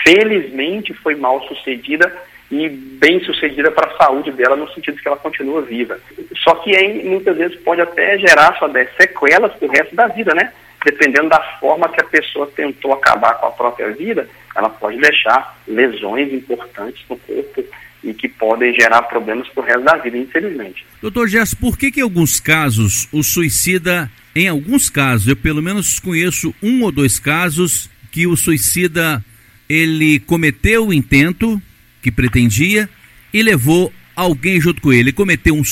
felizmente 0.05 0.95
foi 0.95 1.15
mal 1.15 1.43
sucedida 1.47 2.13
e 2.51 2.69
bem 2.69 3.21
sucedida 3.21 3.71
para 3.71 3.91
a 3.91 3.97
saúde 3.97 4.31
dela, 4.33 4.57
no 4.57 4.71
sentido 4.73 4.99
que 4.99 5.09
ela 5.09 5.17
continua 5.17 5.63
viva. 5.63 5.99
Só 6.37 6.55
que 6.57 6.77
aí, 6.77 7.05
muitas 7.05 7.37
vezes 7.37 7.59
pode 7.61 7.81
até 7.81 8.19
gerar 8.19 8.57
só 8.59 8.71
sequelas 9.01 9.53
para 9.55 9.69
o 9.69 9.71
resto 9.71 9.95
da 9.97 10.07
vida, 10.07 10.33
né? 10.35 10.53
Dependendo 10.85 11.29
da 11.29 11.41
forma 11.59 11.89
que 11.89 12.01
a 12.01 12.05
pessoa 12.05 12.47
tentou 12.55 12.93
acabar 12.93 13.35
com 13.35 13.47
a 13.47 13.51
própria 13.51 13.91
vida, 13.93 14.29
ela 14.55 14.71
pode 14.71 14.99
deixar 14.99 15.59
lesões 15.67 16.33
importantes 16.33 17.05
no 17.09 17.17
corpo 17.17 17.65
e 18.03 18.15
que 18.15 18.29
podem 18.29 18.73
gerar 18.73 19.03
problemas 19.03 19.49
para 19.49 19.63
o 19.63 19.67
resto 19.67 19.83
da 19.83 19.97
vida, 19.97 20.17
infelizmente. 20.17 20.87
Doutor 21.03 21.29
Jess, 21.29 21.55
por 21.55 21.77
que 21.77 21.91
que 21.91 22.01
em 22.01 22.05
alguns 22.05 22.39
casos 22.39 23.09
o 23.13 23.23
suicida, 23.23 24.11
em 24.35 24.49
alguns 24.49 24.89
casos, 24.89 25.27
eu 25.27 25.37
pelo 25.37 25.61
menos 25.61 25.99
conheço 25.99 26.55
um 26.63 26.83
ou 26.83 26.93
dois 26.93 27.19
casos 27.19 27.91
que 28.13 28.27
o 28.27 28.37
suicida 28.37 29.25
ele 29.69 30.21
cometeu 30.21 30.87
o 30.87 30.95
intento 30.95 31.61
que 32.01 32.13
pretendia 32.13 32.89
e 33.35 33.43
levou 33.43 33.93
alguém 34.15 34.61
junto 34.61 34.81
com 34.81 34.93
ele, 34.93 35.13
cometeu 35.13 35.55
um, 35.55 35.63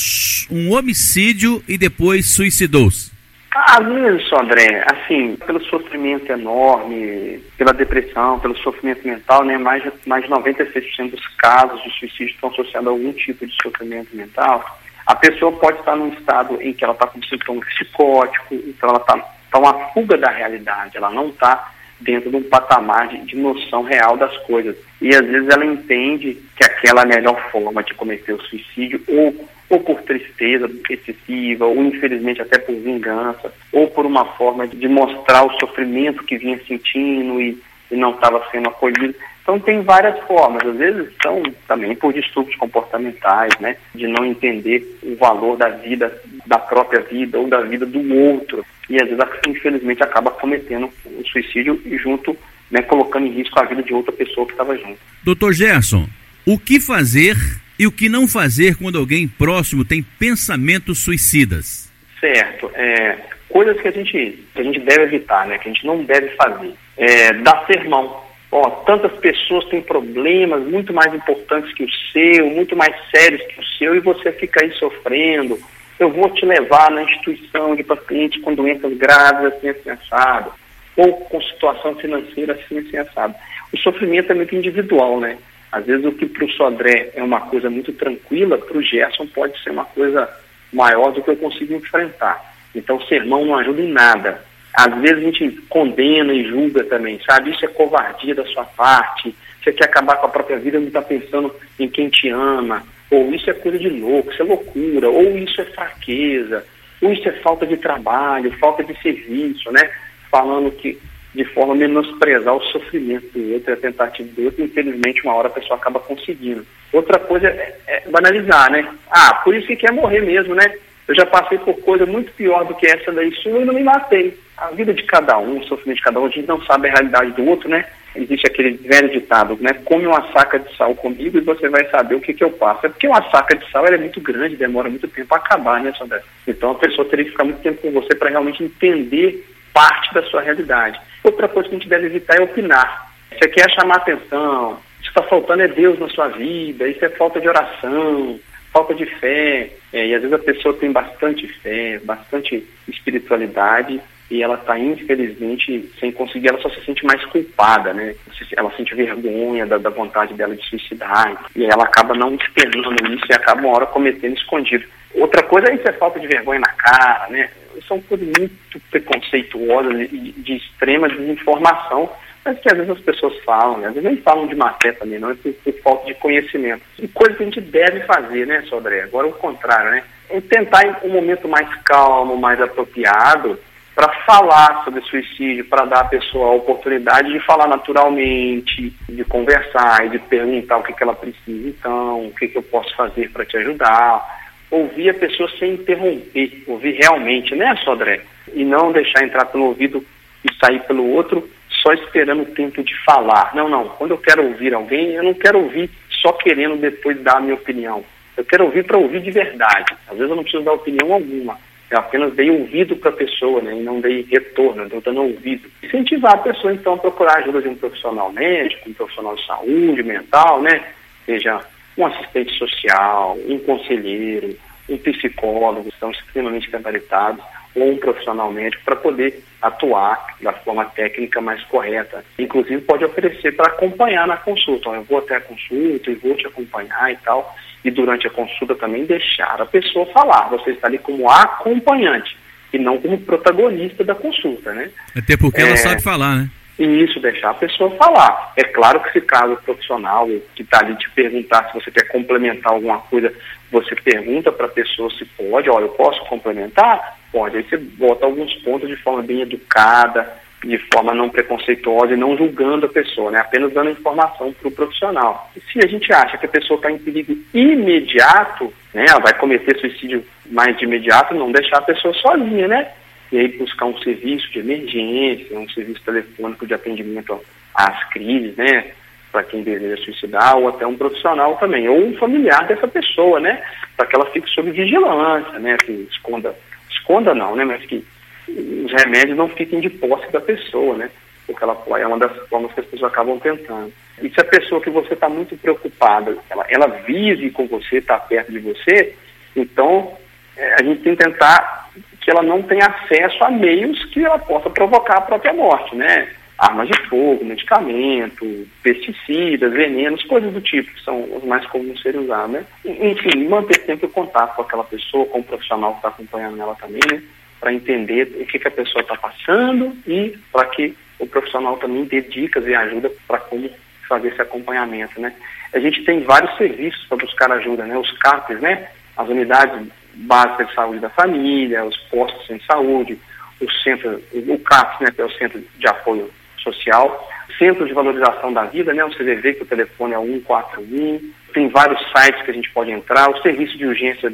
um 0.51 0.73
homicídio 0.73 1.63
e 1.69 1.79
depois 1.79 2.31
suicidou-se? 2.31 3.14
Às 3.55 3.87
vezes, 3.87 4.33
André, 4.33 4.85
assim, 4.93 5.37
pelo 5.47 5.63
sofrimento 5.67 6.31
enorme, 6.33 7.41
pela 7.57 7.73
depressão, 7.73 8.41
pelo 8.41 8.57
sofrimento 8.59 9.07
mental, 9.07 9.45
né, 9.45 9.57
mais, 9.57 9.85
mais 10.05 10.25
de 10.25 10.31
96% 10.31 11.11
dos 11.11 11.27
casos 11.37 11.81
de 11.85 11.91
suicídio 11.91 12.35
estão 12.35 12.51
associados 12.51 12.89
a 12.89 12.91
algum 12.91 13.13
tipo 13.13 13.47
de 13.47 13.55
sofrimento 13.63 14.15
mental. 14.17 14.65
A 15.07 15.15
pessoa 15.15 15.53
pode 15.53 15.79
estar 15.79 15.95
num 15.95 16.09
estado 16.09 16.61
em 16.61 16.73
que 16.73 16.83
ela 16.83 16.95
está 16.95 17.07
com 17.07 17.23
sintoma 17.23 17.61
psicótico, 17.61 18.55
então 18.55 18.89
ela 18.89 18.99
está 18.99 19.19
tá 19.19 19.59
uma 19.59 19.89
fuga 19.91 20.19
da 20.19 20.31
realidade, 20.31 20.97
ela 20.97 21.11
não 21.11 21.29
está 21.29 21.71
dentro 22.01 22.31
de 22.31 22.37
um 22.37 22.43
patamar 22.43 23.07
de, 23.07 23.19
de, 23.19 23.37
noção 23.37 23.83
real 23.83 24.17
das 24.17 24.37
coisas. 24.39 24.77
E 25.01 25.15
às 25.15 25.25
vezes 25.25 25.49
ela 25.49 25.65
entende 25.65 26.43
que 26.57 26.65
aquela 26.65 27.03
é 27.03 27.05
a 27.05 27.07
melhor 27.07 27.51
forma 27.53 27.85
de 27.85 27.95
cometer 27.95 28.33
o 28.33 28.43
suicídio, 28.43 29.01
ou 29.07 29.49
ou 29.69 29.81
por 29.81 30.03
tristeza 30.03 30.71
excessiva, 30.91 31.67
ou 31.67 31.83
infelizmente 31.83 32.43
até 32.43 32.59
por 32.59 32.75
vingança, 32.77 33.53
ou 33.73 33.89
por 33.89 34.07
uma 34.07 34.25
forma 34.25 34.67
de 34.69 34.89
mostrar 34.89 35.45
o 35.45 35.59
sofrimento 35.59 36.25
que 36.25 36.37
vinha 36.37 36.61
sentindo 36.67 37.41
e, 37.41 37.59
e 37.91 37.97
não 37.97 38.11
estava 38.11 38.45
sendo 38.51 38.69
acolhido. 38.69 39.15
Então 39.43 39.61
tem 39.61 39.83
várias 39.83 40.19
formas, 40.27 40.67
às 40.67 40.77
vezes 40.77 41.13
são 41.23 41.43
também 41.69 41.95
por 41.95 42.15
distúrbios 42.15 42.57
comportamentais, 42.57 43.53
né, 43.61 43.77
de 43.95 44.07
não 44.07 44.25
entender 44.25 44.99
o 45.03 45.15
valor 45.17 45.57
da 45.57 45.69
vida, 45.69 46.11
da 46.47 46.59
própria 46.59 47.01
vida 47.01 47.39
ou 47.39 47.47
da 47.47 47.61
vida 47.61 47.85
do 47.85 48.01
outro. 48.15 48.65
E 48.89 48.97
às 49.01 49.09
vezes, 49.09 49.25
infelizmente, 49.47 50.03
acaba 50.03 50.31
cometendo 50.31 50.91
o 51.05 51.25
suicídio 51.27 51.81
junto, 52.03 52.37
né, 52.71 52.81
colocando 52.83 53.27
em 53.27 53.33
risco 53.33 53.59
a 53.59 53.65
vida 53.65 53.83
de 53.83 53.93
outra 53.93 54.13
pessoa 54.13 54.47
que 54.47 54.53
estava 54.53 54.77
junto. 54.77 54.99
Doutor 55.23 55.53
Gerson, 55.53 56.07
o 56.47 56.59
que 56.59 56.81
fazer 56.81 57.37
e 57.79 57.87
o 57.87 57.93
que 57.93 58.09
não 58.09 58.29
fazer 58.29 58.77
quando 58.77 58.99
alguém 58.99 59.27
próximo 59.27 59.85
tem 59.85 60.03
pensamentos 60.03 61.03
suicidas? 61.03 61.93
Certo. 62.21 62.71
É, 62.75 63.19
coisas 63.49 63.81
que 63.81 63.89
a, 63.89 63.91
gente, 63.91 64.45
que 64.55 64.61
a 64.61 64.65
gente 64.65 64.81
deve 64.81 65.03
evitar, 65.03 65.47
né? 65.47 65.59
Que 65.59 65.69
a 65.69 65.73
gente 65.73 65.87
não 65.87 66.05
deve 66.05 66.29
fazer. 66.31 66.73
É, 66.97 67.33
dar 67.33 67.65
sermão. 67.67 68.23
Ó, 68.51 68.71
tantas 68.87 69.13
pessoas 69.19 69.65
têm 69.67 69.83
problemas 69.83 70.63
muito 70.65 70.93
mais 70.93 71.13
importantes 71.13 71.75
que 71.75 71.83
o 71.83 71.91
seu, 72.13 72.47
muito 72.51 72.77
mais 72.77 72.95
sérios 73.11 73.43
que 73.43 73.59
o 73.59 73.65
seu, 73.65 73.97
e 73.97 74.01
você 74.01 74.31
fica 74.31 74.65
aí 74.65 74.71
sofrendo. 74.75 75.59
Eu 75.99 76.11
vou 76.11 76.31
te 76.31 76.47
levar 76.47 76.91
na 76.91 77.03
instituição 77.03 77.75
de 77.75 77.83
pacientes 77.83 78.41
com 78.43 78.55
doenças 78.55 78.97
graves, 78.97 79.53
assim, 79.53 79.69
assim, 79.69 79.91
assado. 79.91 80.53
Ou 80.97 81.13
com 81.13 81.43
situação 81.43 81.97
financeira, 81.97 82.53
assim, 82.53 82.79
assim, 82.79 82.97
assado. 82.97 83.35
O 83.73 83.79
sofrimento 83.79 84.31
é 84.31 84.35
muito 84.35 84.55
individual, 84.55 85.19
né? 85.19 85.37
Às 85.75 85.87
vezes 85.87 86.07
o 86.07 86.13
que 86.13 86.25
para 86.25 86.45
o 86.45 86.51
Sodré 86.53 87.11
é 87.17 87.23
uma 87.23 87.41
coisa 87.41 87.69
muito 87.69 87.93
tranquila, 87.93 88.57
para 88.57 88.79
o 88.79 88.81
Gerson 88.81 89.27
pode 89.27 89.61
ser 89.61 89.71
uma 89.71 89.85
coisa 89.85 90.31
maior 90.73 91.11
do 91.11 91.21
que 91.21 91.31
eu 91.31 91.37
consigo 91.37 91.75
enfrentar. 91.75 92.55
Então 92.73 93.05
sermão 93.07 93.45
não 93.45 93.57
ajuda 93.57 93.83
em 93.83 93.91
nada. 93.91 94.41
Às 94.73 94.95
vezes 95.01 95.19
a 95.19 95.21
gente 95.23 95.51
condena 95.69 96.33
e 96.33 96.45
julga 96.45 96.85
também, 96.85 97.21
sabe? 97.27 97.51
Isso 97.51 97.65
é 97.65 97.69
covardia 97.69 98.37
da 98.37 98.47
sua 98.47 98.65
parte, 98.65 99.35
você 99.61 99.73
quer 99.73 99.87
acabar 99.87 100.17
com 100.19 100.27
a 100.27 100.29
própria 100.29 100.61
vida, 100.61 100.79
não 100.79 100.87
está 100.87 101.03
pensando 101.03 101.53
em 101.77 101.89
quem 101.89 102.09
te 102.09 102.29
ama, 102.29 102.85
ou 103.11 103.35
isso 103.35 103.51
é 103.51 103.55
coisa 103.55 103.77
de 103.77 103.89
louco, 103.89 104.31
isso 104.31 104.43
é 104.43 104.45
loucura, 104.45 105.11
ou 105.11 105.37
isso 105.37 105.61
é 105.61 105.65
fraqueza, 105.65 106.65
ou 107.03 107.13
isso 107.13 107.29
é 107.29 107.33
falta 107.41 107.67
de 107.67 107.77
trabalho, 107.77 108.57
falta 108.61 108.85
de 108.85 108.97
serviço, 109.03 109.73
né? 109.73 109.91
Falando 110.31 110.71
que 110.71 111.01
de 111.35 111.45
forma 111.47 111.75
a 111.75 111.77
menosprezar 111.77 112.55
o 112.55 112.63
sofrimento 112.65 113.27
do 113.33 113.55
outro 113.55 113.71
e 113.71 113.75
a 113.75 113.77
tentativa 113.77 114.29
do 114.29 114.45
outro, 114.45 114.65
infelizmente 114.65 115.23
uma 115.25 115.35
hora 115.35 115.49
a 115.49 115.53
pessoa 115.53 115.77
acaba 115.77 115.99
conseguindo. 115.99 116.65
Outra 116.93 117.19
coisa 117.19 117.49
é, 117.49 117.77
é 117.89 118.03
banalizar, 118.09 118.71
né? 118.71 118.89
Ah, 119.11 119.35
por 119.43 119.55
isso 119.55 119.67
que 119.67 119.77
quer 119.77 119.93
morrer 119.93 120.21
mesmo, 120.21 120.55
né? 120.55 120.65
Eu 121.07 121.15
já 121.15 121.27
passei 121.27 121.59
por 121.59 121.75
coisa 121.81 122.07
muito 122.07 122.33
pior 122.33 122.65
do 122.65 122.75
que 122.75 122.87
essa 122.87 123.13
daí 123.13 123.31
sua 123.35 123.61
e 123.61 123.65
não 123.65 123.75
me 123.75 123.83
matei. 123.83 124.39
A 124.57 124.69
vida 124.69 124.95
de 124.95 125.03
cada 125.03 125.37
um, 125.39 125.59
o 125.59 125.65
sofrimento 125.65 125.99
de 125.99 126.05
cada 126.05 126.21
um, 126.21 126.27
a 126.27 126.29
gente 126.29 126.47
não 126.47 126.63
sabe 126.63 126.89
a 126.89 126.93
realidade 126.93 127.33
do 127.33 127.45
outro, 127.45 127.69
né? 127.69 127.85
Existe 128.15 128.47
aquele 128.47 128.77
velho 128.77 129.11
ditado, 129.11 129.59
né? 129.61 129.73
Come 129.85 130.07
uma 130.07 130.33
saca 130.33 130.59
de 130.59 130.75
sal 130.77 130.95
comigo 130.95 131.37
e 131.37 131.41
você 131.41 131.69
vai 131.69 131.85
saber 131.91 132.15
o 132.15 132.21
que, 132.21 132.33
que 132.33 132.45
eu 132.45 132.51
passo. 132.51 132.87
É 132.87 132.89
porque 132.89 133.09
uma 133.09 133.29
saca 133.31 133.57
de 133.57 133.69
sal 133.71 133.85
é 133.87 133.99
muito 133.99 134.21
grande, 134.21 134.57
demora 134.57 134.89
muito 134.89 135.09
tempo 135.09 135.35
a 135.35 135.39
acabar, 135.39 135.83
né, 135.83 135.93
Sandra? 135.99 136.23
Então 136.47 136.71
a 136.71 136.77
pessoa 136.77 137.09
teria 137.09 137.25
que 137.25 137.33
ficar 137.33 137.45
muito 137.45 137.61
tempo 137.61 137.83
com 137.83 137.91
você 137.91 138.15
para 138.15 138.31
realmente 138.31 138.63
entender 138.63 139.45
parte 139.75 140.15
da 140.15 140.23
sua 140.23 140.41
realidade. 140.41 140.99
Outra 141.23 141.49
coisa 141.49 141.69
que 141.69 141.75
a 141.75 141.79
gente 141.79 141.89
deve 141.89 142.07
evitar 142.07 142.39
é 142.39 142.43
opinar. 142.43 143.13
Você 143.31 143.49
quer 143.49 143.69
chamar 143.73 143.97
atenção, 143.97 144.79
isso 145.01 145.09
está 145.09 145.23
faltando 145.25 145.63
é 145.63 145.69
Deus 145.69 145.99
na 145.99 146.09
sua 146.09 146.29
vida, 146.29 146.89
isso 146.89 147.05
é 147.05 147.09
falta 147.11 147.41
de 147.41 147.49
oração, 147.49 148.39
falta 148.73 148.95
de 148.95 149.05
fé, 149.05 149.71
é, 149.93 150.07
e 150.07 150.15
às 150.15 150.23
vezes 150.23 150.33
a 150.33 150.39
pessoa 150.39 150.75
tem 150.75 150.93
bastante 150.93 151.47
fé, 151.47 152.01
bastante 152.05 152.67
espiritualidade, 152.89 154.01
e 154.31 154.43
ela 154.43 154.55
está, 154.55 154.79
infelizmente, 154.79 155.91
sem 156.01 156.11
conseguir, 156.11 156.49
ela 156.49 156.61
só 156.61 156.71
se 156.71 156.81
sente 156.85 157.05
mais 157.05 157.25
culpada, 157.27 157.93
né? 157.93 158.15
Ela 158.57 158.71
sente 158.77 158.95
vergonha 158.95 159.67
da, 159.67 159.79
da 159.79 159.91
vontade 159.91 160.35
dela 160.35 160.57
de 160.57 160.67
suicidar, 160.67 161.45
e 161.55 161.65
ela 161.65 161.85
acaba 161.85 162.15
não 162.15 162.35
externando 162.35 163.15
isso 163.15 163.27
e 163.29 163.35
acaba 163.35 163.61
uma 163.61 163.77
hora 163.77 163.87
cometendo 163.87 164.37
escondido. 164.37 164.85
Outra 165.15 165.43
coisa 165.43 165.71
é 165.71 165.75
isso 165.75 165.89
é 165.89 165.93
falta 165.93 166.19
de 166.19 166.27
vergonha 166.27 166.61
na 166.61 166.73
cara, 166.73 167.29
né? 167.29 167.51
São 167.87 168.01
coisas 168.01 168.27
muito 168.39 168.81
preconceituosas 168.91 170.01
e 170.01 170.35
de 170.37 170.57
extrema 170.57 171.09
desinformação 171.09 172.11
mas 172.45 172.59
que 172.59 172.71
às 172.71 172.77
vezes 172.77 172.91
as 172.91 173.01
pessoas 173.01 173.39
falam, 173.43 173.79
né? 173.79 173.89
às 173.89 173.95
vezes 173.95 174.09
nem 174.09 174.21
falam 174.21 174.47
de 174.47 174.55
má 174.55 174.75
fé 174.83 174.93
também, 174.93 175.19
não 175.19 175.31
é 175.31 175.35
por, 175.35 175.53
por, 175.55 175.73
falta 175.81 176.07
de 176.07 176.15
conhecimento. 176.15 176.83
E 176.99 177.09
coisa 177.09 177.35
que 177.35 177.43
a 177.43 177.47
gente 177.47 177.61
deve 177.63 178.01
fazer, 178.01 178.47
né, 178.47 178.63
Sodré? 178.69 179.03
Agora 179.03 179.27
o 179.27 179.33
contrário, 179.33 179.93
né? 179.93 180.05
É 180.29 180.41
tentar 180.41 181.01
um 181.03 181.09
momento 181.09 181.49
mais 181.49 181.69
calmo, 181.83 182.37
mais 182.37 182.61
apropriado, 182.61 183.59
para 183.95 184.13
falar 184.27 184.83
sobre 184.85 185.01
suicídio, 185.03 185.65
para 185.67 185.85
dar 185.85 186.01
à 186.01 186.05
pessoa 186.05 186.49
a 186.49 186.55
oportunidade 186.55 187.33
de 187.33 187.39
falar 187.41 187.69
naturalmente, 187.69 188.93
de 189.09 189.25
conversar 189.25 190.07
e 190.07 190.11
de 190.11 190.19
perguntar 190.19 190.79
o 190.79 190.83
que, 190.83 190.93
que 190.93 191.03
ela 191.03 191.15
precisa 191.15 191.69
então, 191.69 192.27
o 192.27 192.35
que, 192.35 192.49
que 192.49 192.59
eu 192.59 192.63
posso 192.63 192.95
fazer 192.97 193.31
para 193.31 193.45
te 193.45 193.57
ajudar. 193.57 194.43
Ouvir 194.71 195.11
a 195.11 195.15
pessoa 195.15 195.49
sem 195.59 195.75
interromper, 195.75 196.65
ouvir 196.67 196.93
realmente, 196.93 197.55
né, 197.55 197.77
Sodré? 197.85 198.23
E 198.53 198.65
não 198.65 198.91
deixar 198.91 199.23
entrar 199.25 199.45
pelo 199.47 199.67
ouvido 199.67 200.05
e 200.45 200.53
sair 200.55 200.81
pelo 200.83 201.09
outro 201.11 201.49
só 201.85 201.93
esperando 201.93 202.43
o 202.43 202.47
tempo 202.47 202.83
de 202.83 202.95
falar. 203.05 203.55
Não, 203.55 203.69
não. 203.69 203.91
Quando 203.91 204.13
eu 204.13 204.19
quero 204.19 204.45
ouvir 204.45 204.75
alguém, 204.75 205.13
eu 205.13 205.23
não 205.23 205.35
quero 205.35 205.61
ouvir 205.61 205.89
só 206.11 206.33
querendo 206.33 206.77
depois 206.77 207.21
dar 207.23 207.37
a 207.37 207.41
minha 207.41 207.55
opinião. 207.55 208.03
Eu 208.37 208.45
quero 208.45 208.65
ouvir 208.65 208.85
para 208.85 208.99
ouvir 208.99 209.21
de 209.21 209.31
verdade. 209.31 209.95
Às 210.09 210.17
vezes 210.17 210.31
eu 210.31 210.37
não 210.37 210.43
preciso 210.43 210.65
dar 210.65 210.73
opinião 210.73 211.13
alguma. 211.13 211.59
Eu 211.91 211.99
apenas 211.99 212.35
dei 212.35 212.51
ouvido 212.51 212.97
para 212.97 213.11
a 213.11 213.15
pessoa, 213.15 213.61
né, 213.61 213.77
e 213.77 213.83
não 213.83 214.01
dei 214.01 214.23
retorno, 214.31 214.85
estou 214.85 215.01
dando 215.01 215.23
ouvido. 215.23 215.69
Incentivar 215.83 216.35
a 216.35 216.39
pessoa, 216.39 216.73
então, 216.73 216.95
a 216.95 216.99
procurar 216.99 217.39
ajuda 217.39 217.63
de 217.63 217.69
um 217.69 217.77
profissional 217.77 218.33
médico, 218.33 218.89
um 218.89 218.95
profissional 218.95 219.35
de 219.37 219.47
saúde 219.47 220.03
mental, 220.03 220.63
né, 220.63 220.83
seja 221.27 221.61
um 221.97 222.07
assistente 222.07 222.53
social, 222.59 223.39
um 223.49 223.59
conselheiro, 223.59 224.57
um 224.89 224.99
psicólogo, 224.99 225.89
estão 225.89 226.11
extremamente 226.11 226.71
gabaritados 226.71 227.45
ou 227.75 227.91
um 227.91 227.97
profissional 227.97 228.53
médico 228.53 228.85
para 228.85 228.97
poder 228.97 229.43
atuar 229.61 230.37
da 230.41 230.53
forma 230.53 230.85
técnica 230.85 231.41
mais 231.41 231.63
correta. 231.65 232.25
Inclusive 232.39 232.83
pode 232.83 233.05
oferecer 233.05 233.57
para 233.57 233.73
acompanhar 233.73 234.27
na 234.27 234.37
consulta. 234.37 234.91
Eu 234.91 235.03
vou 235.03 235.19
até 235.19 235.37
a 235.37 235.41
consulta 235.41 236.11
e 236.11 236.15
vou 236.15 236.37
te 236.37 236.47
acompanhar 236.47 237.13
e 237.13 237.17
tal. 237.17 237.55
E 237.85 237.91
durante 237.91 238.27
a 238.27 238.31
consulta 238.31 238.75
também 238.75 239.05
deixar 239.05 239.61
a 239.61 239.67
pessoa 239.67 240.07
falar. 240.07 240.49
Você 240.49 240.71
está 240.71 240.87
ali 240.87 240.99
como 240.99 241.29
acompanhante 241.29 242.37
e 242.73 242.79
não 242.79 242.99
como 242.99 243.19
protagonista 243.19 244.03
da 244.03 244.15
consulta, 244.15 244.73
né? 244.73 244.91
Até 245.17 245.37
porque 245.37 245.61
é... 245.61 245.69
ela 245.69 245.77
sabe 245.77 246.03
falar, 246.03 246.37
né? 246.37 246.51
E 246.79 246.85
isso, 246.85 247.21
deixar 247.21 247.51
a 247.51 247.55
pessoa 247.55 247.91
falar. 247.97 248.53
É 248.57 248.65
claro 248.65 249.01
que 249.01 249.13
se 249.13 249.21
caso 249.21 249.53
o 249.53 249.63
profissional 249.63 250.27
que 250.57 250.63
está 250.63 250.81
ali 250.81 250.97
te 250.97 251.09
perguntar 251.11 251.69
se 251.69 251.75
você 251.75 251.91
quer 251.91 252.09
complementar 252.09 252.73
alguma 252.73 252.99
coisa, 252.99 253.33
você 253.71 253.95
pergunta 253.95 254.51
para 254.51 254.67
a 254.67 254.71
pessoa 254.71 255.09
se 255.11 255.25
pode, 255.25 255.71
olha, 255.71 255.85
eu 255.85 255.91
posso 255.91 256.25
complementar? 256.25 257.17
Pode. 257.31 257.59
Aí 257.59 257.63
você 257.63 257.77
bota 257.77 258.27
alguns 258.27 258.53
pontos 258.63 258.89
de 258.89 258.97
forma 258.97 259.23
bem 259.23 259.43
educada, 259.43 260.33
de 260.65 260.79
forma 260.93 261.15
não 261.15 261.29
preconceituosa 261.29 262.15
e 262.15 262.17
não 262.17 262.37
julgando 262.37 262.87
a 262.87 262.89
pessoa, 262.89 263.31
né? 263.31 263.39
apenas 263.39 263.73
dando 263.73 263.91
informação 263.91 264.53
para 264.53 264.69
o 264.69 264.73
profissional. 264.73 265.51
E 265.57 265.61
se 265.61 265.85
a 265.85 265.89
gente 265.89 266.13
acha 266.13 266.39
que 266.39 266.47
a 266.47 266.49
pessoa 266.49 266.79
está 266.79 266.91
em 266.91 266.99
perigo 266.99 267.37
imediato, 267.53 268.73
né, 268.93 269.05
ela 269.09 269.21
vai 269.21 269.37
cometer 269.39 269.79
suicídio 269.79 270.25
mais 270.47 270.77
de 270.77 270.85
imediato, 270.85 271.35
não 271.35 271.53
deixar 271.53 271.79
a 271.79 271.83
pessoa 271.83 272.15
sozinha, 272.15 272.67
né? 272.67 272.89
e 273.35 273.39
aí 273.39 273.49
buscar 273.59 273.87
um 273.87 273.99
serviço 273.99 274.49
de 274.53 274.61
emergência, 274.61 275.59
um 275.59 275.69
serviço 275.69 276.01
telefônico 276.05 276.67
de 276.67 276.75
atendimento 276.75 277.41
às 277.75 278.09
crises, 278.11 278.57
né, 278.57 278.93
para 279.33 279.43
quem 279.43 279.65
deseja 279.65 280.01
suicidar, 280.05 280.57
ou 280.57 280.69
até 280.69 280.87
um 280.87 280.97
profissional 280.97 281.57
também, 281.57 281.89
ou 281.89 281.99
um 281.99 282.17
familiar 282.17 282.65
dessa 282.69 282.87
pessoa, 282.87 283.41
né, 283.41 283.61
para 283.97 284.07
que 284.07 284.15
ela 284.15 284.31
fique 284.31 284.49
sob 284.51 284.71
vigilância, 284.71 285.59
né, 285.59 285.77
que 285.79 286.07
esconda, 286.13 286.55
esconda 286.89 287.35
não, 287.35 287.57
né, 287.57 287.65
mas 287.65 287.85
que 287.85 288.07
os 288.49 288.93
remédios 288.93 289.37
não 289.37 289.49
fiquem 289.49 289.81
de 289.81 289.91
posse 289.91 290.31
da 290.33 290.41
pessoa, 290.41 290.97
né, 290.97 291.11
porque 291.47 291.63
ela 291.63 291.77
é 291.99 292.07
uma 292.07 292.19
das 292.19 292.37
formas 292.49 292.73
que 292.73 292.81
as 292.81 292.87
pessoas 292.87 293.13
acabam 293.13 293.39
tentando. 293.39 293.93
E 294.23 294.31
se 294.31 294.41
a 294.41 294.45
pessoa 294.45 294.81
que 294.81 294.91
você 294.91 295.15
está 295.15 295.29
muito 295.29 295.57
preocupada, 295.57 296.37
ela, 296.49 296.65
ela 296.69 296.87
vive 296.87 297.51
com 297.51 297.67
você, 297.67 297.99
está 297.99 298.19
perto 298.19 298.53
de 298.53 298.59
você, 298.61 299.15
então 299.55 300.17
é, 300.57 300.75
a 300.75 300.85
gente 300.85 301.03
tem 301.03 301.17
que 301.17 301.25
tentar 301.25 301.85
que 302.25 302.31
ela 302.31 302.43
não 302.43 302.63
tem 302.63 302.81
acesso 302.83 303.45
a 303.45 303.51
meios 303.51 304.03
que 304.07 304.25
ela 304.25 304.39
possa 304.39 304.71
provocar 304.71 305.19
a 305.19 305.21
própria 305.21 305.53
morte, 305.53 305.95
né? 305.95 306.31
Armas 306.57 306.89
de 306.89 307.09
fogo, 307.09 307.45
medicamento, 307.45 308.67
pesticidas, 308.83 309.73
venenos, 309.73 310.23
coisas 310.25 310.53
do 310.53 310.61
tipo, 310.61 310.91
que 310.91 311.03
são 311.03 311.23
os 311.37 311.45
mais 311.45 311.67
comuns 311.67 312.01
serem 312.01 312.23
usados, 312.23 312.53
né? 312.53 312.65
Enfim, 312.85 313.47
manter 313.47 313.85
sempre 313.85 314.07
o 314.07 314.11
contato 314.11 314.57
com 314.57 314.63
aquela 314.63 314.85
pessoa, 314.85 315.27
com 315.27 315.41
o 315.41 315.45
profissional 315.45 315.91
que 315.93 315.97
está 315.99 316.09
acompanhando 316.09 316.63
ela 316.63 316.75
também, 316.77 317.03
né? 317.13 317.23
Para 317.65 317.73
entender 317.73 318.37
o 318.39 318.45
que, 318.45 318.59
que 318.59 318.69
a 318.69 318.71
pessoa 318.71 319.01
está 319.01 319.17
passando 319.17 319.97
e 320.07 320.37
para 320.53 320.67
que 320.67 320.95
o 321.19 321.27
profissional 321.27 321.79
também 321.79 322.05
dê 322.05 322.21
dicas 322.21 322.67
e 322.67 322.75
ajuda 322.75 323.11
para 323.27 323.39
como 323.39 323.71
fazer 324.07 324.29
esse 324.29 324.43
acompanhamento, 324.43 325.19
né? 325.19 325.35
A 325.73 325.79
gente 325.79 326.05
tem 326.05 326.21
vários 326.25 326.55
serviços 326.59 327.03
para 327.07 327.17
buscar 327.17 327.51
ajuda, 327.53 327.87
né? 327.87 327.97
Os 327.97 328.13
CAPs, 328.19 328.61
né? 328.61 328.87
As 329.17 329.27
unidades 329.27 329.89
básica 330.13 330.67
de 330.67 330.75
saúde 330.75 330.99
da 330.99 331.09
família, 331.09 331.87
os 331.87 331.97
postos 332.11 332.47
de 332.47 332.63
saúde, 332.67 333.19
o 333.59 333.71
centro, 333.83 334.23
o 334.35 334.59
CAPS, 334.59 335.01
né, 335.01 335.11
que 335.11 335.23
é 335.23 335.25
o 335.25 335.33
Centro 335.33 335.65
de 335.79 335.87
Apoio 335.87 336.31
Social, 336.59 337.31
Centro 337.59 337.87
de 337.87 337.95
Valorização 337.95 338.53
da 338.53 338.65
Vida, 338.65 338.93
né, 338.93 339.03
o 339.03 339.11
CVV, 339.11 339.55
que 339.55 339.63
o 339.63 339.67
telefone 339.67 340.13
é 340.13 340.19
141, 340.19 341.33
tem 341.55 341.69
vários 341.69 341.99
sites 342.13 342.43
que 342.43 342.51
a 342.51 342.55
gente 342.55 342.71
pode 342.73 342.91
entrar, 342.91 343.31
o 343.31 343.41
serviço 343.41 343.79
de 343.79 343.87
urgência 343.87 344.31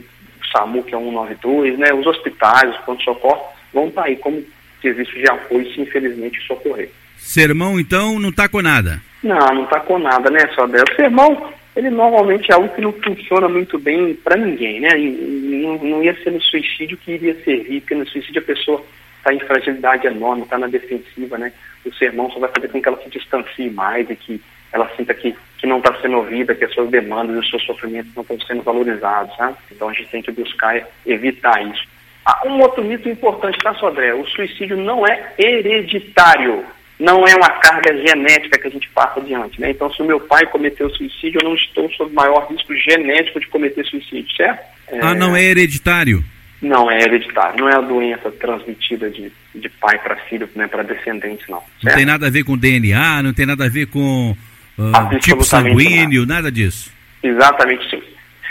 SAMU, 0.51 0.83
que 0.83 0.95
é 0.95 0.99
192, 0.99 1.79
né, 1.79 1.93
os 1.93 2.07
hospitais, 2.07 2.71
os 2.71 2.85
pontos 2.85 3.01
de 3.01 3.05
socorro, 3.05 3.43
vão 3.73 3.89
estar 3.89 4.05
aí 4.05 4.17
como 4.17 4.43
serviço 4.81 5.13
de 5.13 5.29
apoio 5.29 5.73
se 5.73 5.81
infelizmente 5.81 6.41
socorrer. 6.47 6.91
Sermão, 7.17 7.79
então, 7.79 8.19
não 8.19 8.31
está 8.31 8.49
com 8.49 8.63
nada? 8.63 9.01
Não, 9.23 9.55
não 9.55 9.65
está 9.65 9.81
com 9.81 9.99
nada, 9.99 10.31
né, 10.31 10.41
Sodé? 10.55 10.83
O 10.83 10.97
sermão 10.97 11.53
ele 11.77 11.91
normalmente 11.91 12.51
é 12.51 12.55
algo 12.55 12.69
que 12.75 12.81
não 12.81 12.93
funciona 12.93 13.49
muito 13.49 13.79
bem 13.79 14.15
para 14.15 14.37
ninguém, 14.37 14.81
né? 14.81 14.99
E 14.99 15.63
não, 15.63 15.79
não, 15.79 16.03
ia 16.03 16.15
ser 16.23 16.33
no 16.33 16.41
suicídio 16.43 16.99
que 16.99 17.13
iria 17.13 17.35
servir, 17.45 17.81
porque 17.81 17.95
no 17.95 18.09
suicídio 18.09 18.43
a 18.43 18.45
pessoa 18.45 18.85
está 19.19 19.33
em 19.33 19.41
fragilidade 19.41 20.07
enorme, 20.07 20.43
está 20.43 20.59
na 20.59 20.67
defensiva, 20.67 21.39
né? 21.39 21.53
O 21.85 21.95
sermão 21.95 22.31
só 22.31 22.41
vai 22.41 22.51
fazer 22.55 22.69
com 22.69 22.83
que 22.83 22.89
ela 22.89 23.01
se 23.03 23.11
distancie 23.11 23.71
mais 23.71 24.09
e 24.11 24.17
que 24.17 24.41
ela 24.73 24.91
sinta 24.97 25.15
que, 25.15 25.35
que 25.59 25.67
não 25.67 25.79
está 25.79 25.95
sendo 26.01 26.19
ouvida, 26.19 26.55
que 26.55 26.65
as 26.65 26.73
suas 26.73 26.91
demandas 26.91 27.37
e 27.37 27.39
os 27.39 27.51
seus 27.51 27.65
sofrimentos 27.65 28.15
não 28.15 28.23
estão 28.23 28.41
sendo 28.41 28.63
valorizados, 28.63 29.35
sabe? 29.37 29.57
Então 29.71 29.89
a 29.89 29.93
gente 29.93 30.11
tem 30.11 30.23
que 30.23 30.33
buscar 30.33 30.83
evitar 31.07 31.63
isso. 31.67 31.89
Ah, 32.25 32.43
um 32.47 32.61
outro 32.61 32.85
mito 32.85 33.09
importante, 33.09 33.59
tá, 33.59 33.75
Sodré? 33.75 34.15
O 34.15 34.27
suicídio 34.27 34.77
não 34.77 35.07
é 35.07 35.33
hereditário 35.39 36.65
não 37.01 37.27
é 37.27 37.35
uma 37.35 37.49
carga 37.49 37.97
genética 38.07 38.59
que 38.59 38.69
a 38.69 38.71
gente 38.71 38.89
passa 38.91 39.21
adiante. 39.21 39.59
Né? 39.59 39.71
Então, 39.71 39.91
se 39.91 40.03
o 40.03 40.05
meu 40.05 40.21
pai 40.21 40.45
cometeu 40.47 40.91
suicídio, 40.91 41.41
eu 41.43 41.49
não 41.49 41.57
estou 41.57 41.91
sob 41.93 42.13
maior 42.13 42.47
risco 42.51 42.77
genético 42.77 43.41
de 43.41 43.49
cometer 43.49 43.85
suicídio, 43.87 44.31
certo? 44.37 44.61
É... 44.89 45.01
Ah, 45.01 45.15
não 45.15 45.35
é 45.35 45.43
hereditário? 45.43 46.23
Não, 46.61 46.91
é 46.91 47.03
hereditário. 47.03 47.59
Não 47.59 47.71
é 47.71 47.75
a 47.75 47.81
doença 47.81 48.31
transmitida 48.33 49.09
de, 49.09 49.33
de 49.55 49.69
pai 49.71 49.99
para 49.99 50.15
filho, 50.29 50.47
né, 50.55 50.67
para 50.67 50.83
descendentes, 50.83 51.49
não. 51.49 51.61
Certo? 51.61 51.85
Não 51.85 51.95
tem 51.95 52.05
nada 52.05 52.27
a 52.27 52.31
ver 52.31 52.45
com 52.45 52.59
DNA, 52.59 53.23
não 53.23 53.33
tem 53.33 53.47
nada 53.47 53.65
a 53.65 53.69
ver 53.71 53.87
com 53.87 54.37
uh, 54.79 55.19
tipo 55.19 55.45
sanguíneo, 55.45 56.23
nada. 56.23 56.35
nada 56.35 56.53
disso. 56.53 56.93
Exatamente 57.23 57.89
sim. 57.91 58.03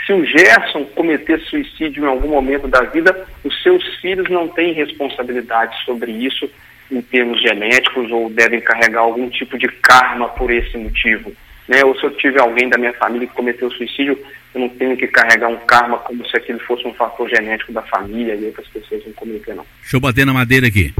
Se 0.06 0.12
o 0.12 0.24
Gerson 0.24 0.84
cometer 0.86 1.40
suicídio 1.42 2.04
em 2.04 2.08
algum 2.08 2.28
momento 2.28 2.66
da 2.66 2.82
vida, 2.82 3.26
os 3.44 3.62
seus 3.62 3.84
filhos 4.00 4.28
não 4.28 4.48
têm 4.48 4.72
responsabilidade 4.72 5.76
sobre 5.84 6.10
isso 6.10 6.50
em 6.90 7.00
termos 7.00 7.40
genéticos 7.40 8.10
ou 8.10 8.28
devem 8.28 8.60
carregar 8.60 9.00
algum 9.00 9.28
tipo 9.28 9.56
de 9.56 9.68
karma 9.68 10.28
por 10.30 10.50
esse 10.50 10.76
motivo. 10.76 11.32
Né? 11.68 11.84
Ou 11.84 11.96
se 11.96 12.04
eu 12.04 12.10
tive 12.16 12.40
alguém 12.40 12.68
da 12.68 12.76
minha 12.76 12.92
família 12.94 13.28
que 13.28 13.34
cometeu 13.34 13.70
suicídio, 13.70 14.18
eu 14.52 14.60
não 14.60 14.68
tenho 14.70 14.96
que 14.96 15.06
carregar 15.06 15.48
um 15.48 15.58
karma 15.58 15.98
como 15.98 16.26
se 16.26 16.36
aquilo 16.36 16.58
fosse 16.60 16.86
um 16.86 16.94
fator 16.94 17.28
genético 17.28 17.72
da 17.72 17.82
família 17.82 18.34
e 18.34 18.46
outras 18.46 18.66
pessoas 18.68 19.06
não 19.06 19.12
cometer, 19.12 19.54
não. 19.54 19.64
Deixa 19.80 19.96
eu 19.96 20.00
bater 20.00 20.26
na 20.26 20.32
madeira 20.32 20.66
aqui. 20.66 20.92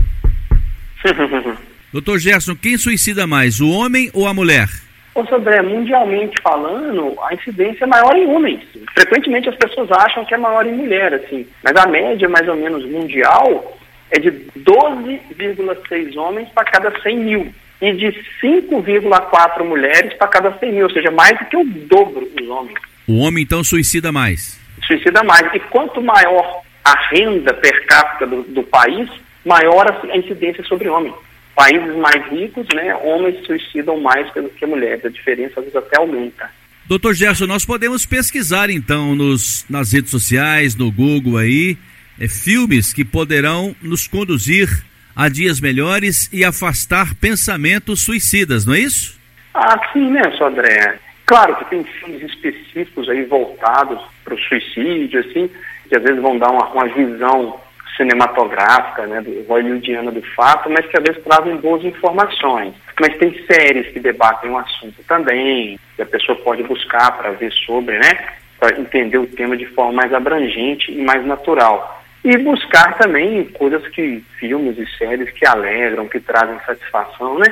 Doutor 1.93 2.19
Gerson, 2.19 2.55
quem 2.55 2.79
suicida 2.79 3.27
mais, 3.27 3.61
o 3.61 3.69
homem 3.69 4.09
ou 4.15 4.29
a 4.29 4.35
mulher? 4.35 4.69
Ô, 5.15 5.25
André, 5.35 5.61
mundialmente 5.63 6.41
falando, 6.41 7.17
a 7.23 7.35
incidência 7.35 7.85
é 7.85 7.87
maior 7.87 8.17
em 8.17 8.27
homens. 8.27 8.63
Frequentemente 8.95 9.49
as 9.49 9.57
pessoas 9.57 9.91
acham 9.91 10.25
que 10.25 10.35
é 10.35 10.39
maior 10.39 10.67
em 10.67 10.73
mulher, 10.73 11.15
assim. 11.15 11.47
Mas 11.63 11.75
a 11.77 11.87
média, 11.87 12.29
mais 12.29 12.49
ou 12.49 12.57
menos, 12.57 12.85
mundial 12.87 13.77
é 14.11 14.19
de 14.19 14.31
12,6 14.59 16.17
homens 16.17 16.49
para 16.51 16.65
cada 16.65 17.01
100 17.01 17.19
mil 17.19 17.55
e 17.81 17.93
de 17.93 18.09
5,4 18.43 19.65
mulheres 19.65 20.13
para 20.15 20.29
cada 20.29 20.57
100 20.59 20.73
mil, 20.73 20.85
ou 20.85 20.93
seja, 20.93 21.11
mais 21.11 21.39
do 21.39 21.45
que 21.47 21.57
o 21.57 21.65
dobro 21.65 22.29
dos 22.37 22.49
homens. 22.49 22.79
O 23.09 23.19
homem, 23.19 23.43
então, 23.43 23.65
suicida 23.65 24.13
mais? 24.13 24.61
Suicida 24.87 25.25
mais. 25.25 25.53
E 25.55 25.59
quanto 25.59 26.03
maior 26.03 26.63
a 26.85 27.09
renda 27.11 27.53
per 27.55 27.87
capita 27.87 28.27
do, 28.27 28.43
do 28.43 28.63
país, 28.63 29.09
maior 29.45 29.87
a 30.11 30.17
incidência 30.17 30.63
sobre 30.65 30.89
homem. 30.89 31.13
Países 31.61 31.95
mais 31.97 32.27
ricos, 32.31 32.67
né, 32.75 32.95
homens 33.03 33.45
suicidam 33.45 34.01
mais 34.01 34.33
do 34.33 34.49
que 34.49 34.65
mulheres. 34.65 35.05
A 35.05 35.11
diferença 35.11 35.61
às 35.61 35.67
vezes 35.67 35.77
até 35.77 35.99
aumenta. 35.99 36.51
Doutor 36.87 37.13
Gerson, 37.13 37.47
nós 37.47 37.67
podemos 37.67 38.07
pesquisar 38.07 38.71
então 38.71 39.15
nos, 39.15 39.67
nas 39.69 39.93
redes 39.93 40.11
sociais, 40.11 40.75
no 40.75 40.91
Google 40.91 41.37
aí, 41.37 41.77
é, 42.19 42.27
filmes 42.27 42.95
que 42.95 43.05
poderão 43.05 43.77
nos 43.83 44.09
conduzir 44.09 44.69
a 45.15 45.29
dias 45.29 45.61
melhores 45.61 46.31
e 46.33 46.47
afastar 46.47 47.15
pensamentos 47.15 48.01
suicidas, 48.01 48.65
não 48.65 48.73
é 48.73 48.81
isso? 48.81 49.21
Ah, 49.53 49.79
sim, 49.93 50.11
né, 50.11 50.23
Sodré? 50.39 50.99
Claro 51.27 51.57
que 51.57 51.67
tem 51.67 51.85
filmes 51.85 52.23
específicos 52.23 53.07
aí 53.11 53.23
voltados 53.25 54.01
para 54.25 54.35
o 54.35 54.39
suicídio, 54.39 55.21
assim, 55.21 55.51
que 55.91 55.95
às 55.95 56.03
vezes 56.03 56.23
vão 56.23 56.39
dar 56.39 56.51
uma, 56.51 56.67
uma 56.71 56.89
visão 56.89 57.61
cinematográfica, 58.01 59.07
né, 59.07 59.21
do 59.21 59.43
hollywoodiana 59.47 60.11
do 60.11 60.23
fato, 60.35 60.71
mas 60.71 60.87
que 60.87 60.97
às 60.97 61.05
vezes 61.05 61.23
trazem 61.23 61.57
boas 61.57 61.85
informações. 61.85 62.75
Mas 62.99 63.17
tem 63.19 63.45
séries 63.45 63.93
que 63.93 64.01
debatem 64.01 64.51
o 64.51 64.57
assunto 64.57 65.03
também, 65.07 65.79
que 65.95 66.03
a 66.03 66.07
pessoa 66.07 66.39
pode 66.39 66.63
buscar 66.63 67.13
para 67.19 67.33
ver 67.33 67.53
sobre, 67.53 67.99
né, 67.99 68.11
para 68.59 68.81
entender 68.81 69.19
o 69.19 69.27
tema 69.27 69.55
de 69.55 69.67
forma 69.67 69.93
mais 69.93 70.15
abrangente 70.15 70.91
e 70.91 71.03
mais 71.03 71.25
natural. 71.27 72.03
E 72.25 72.37
buscar 72.39 72.97
também 72.99 73.45
coisas 73.45 73.87
que, 73.89 74.25
filmes 74.39 74.79
e 74.79 74.87
séries 74.97 75.31
que 75.31 75.47
alegram, 75.47 76.09
que 76.09 76.21
trazem 76.21 76.59
satisfação, 76.67 77.39
né? 77.39 77.47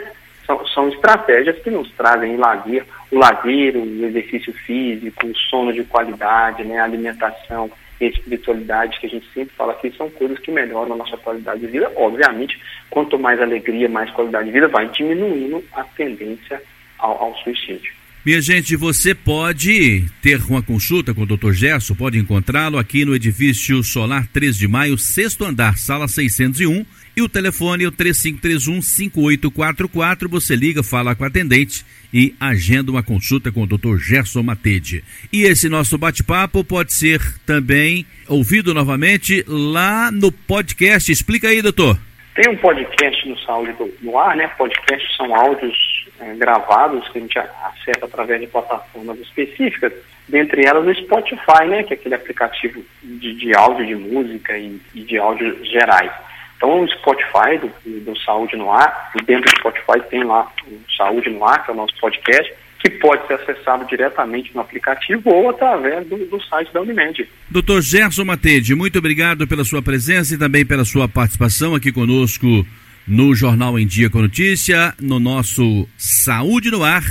São, 0.47 0.67
são 0.67 0.89
estratégias 0.89 1.59
que 1.59 1.71
nos 1.71 1.91
trazem 1.93 2.37
lazer, 2.37 2.85
o 3.11 3.19
lazer, 3.19 3.77
o 3.77 4.05
exercício 4.05 4.53
físico, 4.67 5.27
o 5.27 5.37
sono 5.37 5.73
de 5.73 5.85
qualidade, 5.85 6.65
né? 6.65 6.79
A 6.79 6.85
alimentação 6.85 7.71
e 8.01 8.07
a 8.07 8.09
espiritualidade 8.09 8.99
que 9.01 9.07
a 9.07 9.11
gente 9.11 9.27
sempre 9.33 9.55
fala 9.57 9.73
aqui 9.73 9.93
são 9.97 10.09
coisas 10.11 10.39
que 10.39 10.51
melhoram 10.51 10.93
a 10.93 10.97
nossa 10.97 11.17
qualidade 11.17 11.61
de 11.61 11.67
vida. 11.67 11.91
Obviamente, 11.97 12.59
quanto 12.91 13.19
mais 13.19 13.41
alegria, 13.41 13.89
mais 13.89 14.11
qualidade 14.11 14.47
de 14.47 14.53
vida, 14.53 14.69
vai 14.69 14.89
diminuindo 14.89 15.63
a 15.73 15.83
tendência 15.85 16.63
ao, 16.99 17.23
ao 17.23 17.37
suicídio. 17.39 17.93
Minha 18.25 18.41
gente, 18.43 18.77
você 18.77 19.15
pode 19.15 20.05
ter 20.21 20.41
uma 20.49 20.63
consulta 20.63 21.15
com 21.15 21.23
o 21.23 21.27
Dr. 21.27 21.53
Gerson, 21.53 21.95
pode 21.95 22.19
encontrá-lo 22.19 22.77
aqui 22.77 23.05
no 23.05 23.15
edifício 23.15 23.83
Solar 23.83 24.27
3 24.33 24.57
de 24.57 24.69
Maio, 24.69 24.99
sexto 24.99 25.45
andar, 25.45 25.79
sala 25.79 26.07
601. 26.07 26.85
E 27.19 27.21
o 27.21 27.29
telefone 27.29 27.83
é 27.83 27.89
o 27.89 27.91
3531-5844. 27.91 30.29
Você 30.29 30.55
liga, 30.55 30.85
fala 30.85 31.17
com 31.17 31.25
a 31.25 31.27
atendente 31.27 31.85
e 32.15 32.33
agenda 32.39 32.93
uma 32.93 33.03
consulta 33.03 33.51
com 33.51 33.65
o 33.65 33.67
Dr. 33.67 33.97
Gerson 33.97 34.45
Matede. 34.45 35.03
E 35.33 35.43
esse 35.43 35.69
nosso 35.69 35.99
bate-papo 35.99 36.63
pode 36.63 36.95
ser 36.95 37.21
também 37.45 38.07
ouvido 38.29 38.73
novamente 38.73 39.45
lá 39.49 40.13
no 40.13 40.31
podcast. 40.31 41.11
Explica 41.11 41.49
aí, 41.49 41.61
doutor. 41.61 41.99
Tem 42.37 42.49
um 42.49 42.57
podcast 42.57 43.29
no 43.29 43.37
Saúde 43.41 43.75
no 44.01 44.17
Ar, 44.17 44.37
né? 44.37 44.47
Podcasts 44.57 45.17
são 45.17 45.35
áudios 45.35 45.77
é, 46.21 46.35
gravados 46.35 47.09
que 47.09 47.19
a 47.19 47.21
gente 47.21 47.37
acessa 47.37 48.05
através 48.05 48.41
de 48.41 48.47
plataformas 48.47 49.19
específicas, 49.19 49.93
dentre 50.29 50.65
elas 50.65 50.87
o 50.87 50.95
Spotify, 50.95 51.67
né? 51.67 51.83
Que 51.83 51.95
é 51.95 51.97
aquele 51.97 52.15
aplicativo 52.15 52.81
de, 53.03 53.35
de 53.35 53.53
áudio 53.57 53.85
de 53.85 53.97
música 53.97 54.57
e, 54.57 54.81
e 54.95 55.03
de 55.03 55.19
áudio 55.19 55.65
gerais. 55.65 56.13
Então, 56.59 56.83
o 56.83 56.89
Spotify 56.89 57.57
do, 57.61 58.01
do 58.01 58.19
Saúde 58.19 58.57
no 58.57 58.71
Ar, 58.71 59.13
dentro 59.25 59.45
do 59.45 59.59
Spotify 59.59 60.05
tem 60.11 60.25
lá 60.25 60.51
o 60.67 60.93
Saúde 60.97 61.31
no 61.31 61.45
Ar, 61.45 61.65
que 61.65 61.71
é 61.71 61.75
o 61.75 61.77
nosso 61.77 61.95
podcast, 62.01 62.53
que 62.81 62.91
pode 62.91 63.27
ser 63.29 63.35
acessado 63.35 63.87
diretamente 63.87 64.53
no 64.55 64.61
aplicativo 64.61 65.23
ou 65.31 65.51
através 65.51 66.07
do, 66.07 66.17
do 66.27 66.43
site 66.43 66.73
da 66.73 66.81
Unimed. 66.81 67.29
Doutor 67.49 67.81
Gerson 67.81 68.25
Matede, 68.25 68.75
muito 68.75 68.99
obrigado 68.99 69.47
pela 69.47 69.65
sua 69.65 69.81
presença 69.81 70.35
e 70.35 70.39
também 70.39 70.67
pela 70.67 70.85
sua 70.85 71.09
participação 71.09 71.75
aqui 71.75 71.93
conosco 71.93 72.67
no 73.07 73.35
Jornal 73.35 73.79
em 73.79 73.87
Dia 73.87 74.11
com 74.11 74.21
Notícia, 74.21 74.95
no 75.01 75.19
nosso 75.19 75.89
Saúde 75.97 76.71
no 76.71 76.85
Ar 76.85 77.05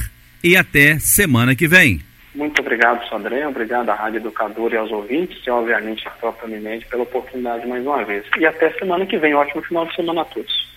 e 0.43 0.55
até 0.55 0.99
semana 0.99 1.55
que 1.55 1.67
vem. 1.67 2.06
Muito 2.37 2.61
obrigado, 2.61 3.03
Sandré, 3.09 3.47
obrigado 3.47 3.89
à 3.89 3.95
Rádio 3.95 4.17
Educadora 4.17 4.75
e 4.75 4.77
aos 4.77 4.91
ouvintes 4.91 5.43
e, 5.43 5.49
obviamente, 5.49 6.07
à 6.07 6.11
própria 6.11 6.45
Unimed 6.45 6.85
pela 6.85 7.01
oportunidade 7.01 7.65
mais 7.65 7.83
uma 7.83 8.03
vez. 8.05 8.23
E 8.37 8.45
até 8.45 8.69
semana 8.73 9.07
que 9.07 9.17
vem. 9.17 9.33
Ótimo 9.33 9.63
final 9.63 9.87
de 9.87 9.95
semana 9.95 10.21
a 10.21 10.25
todos. 10.25 10.67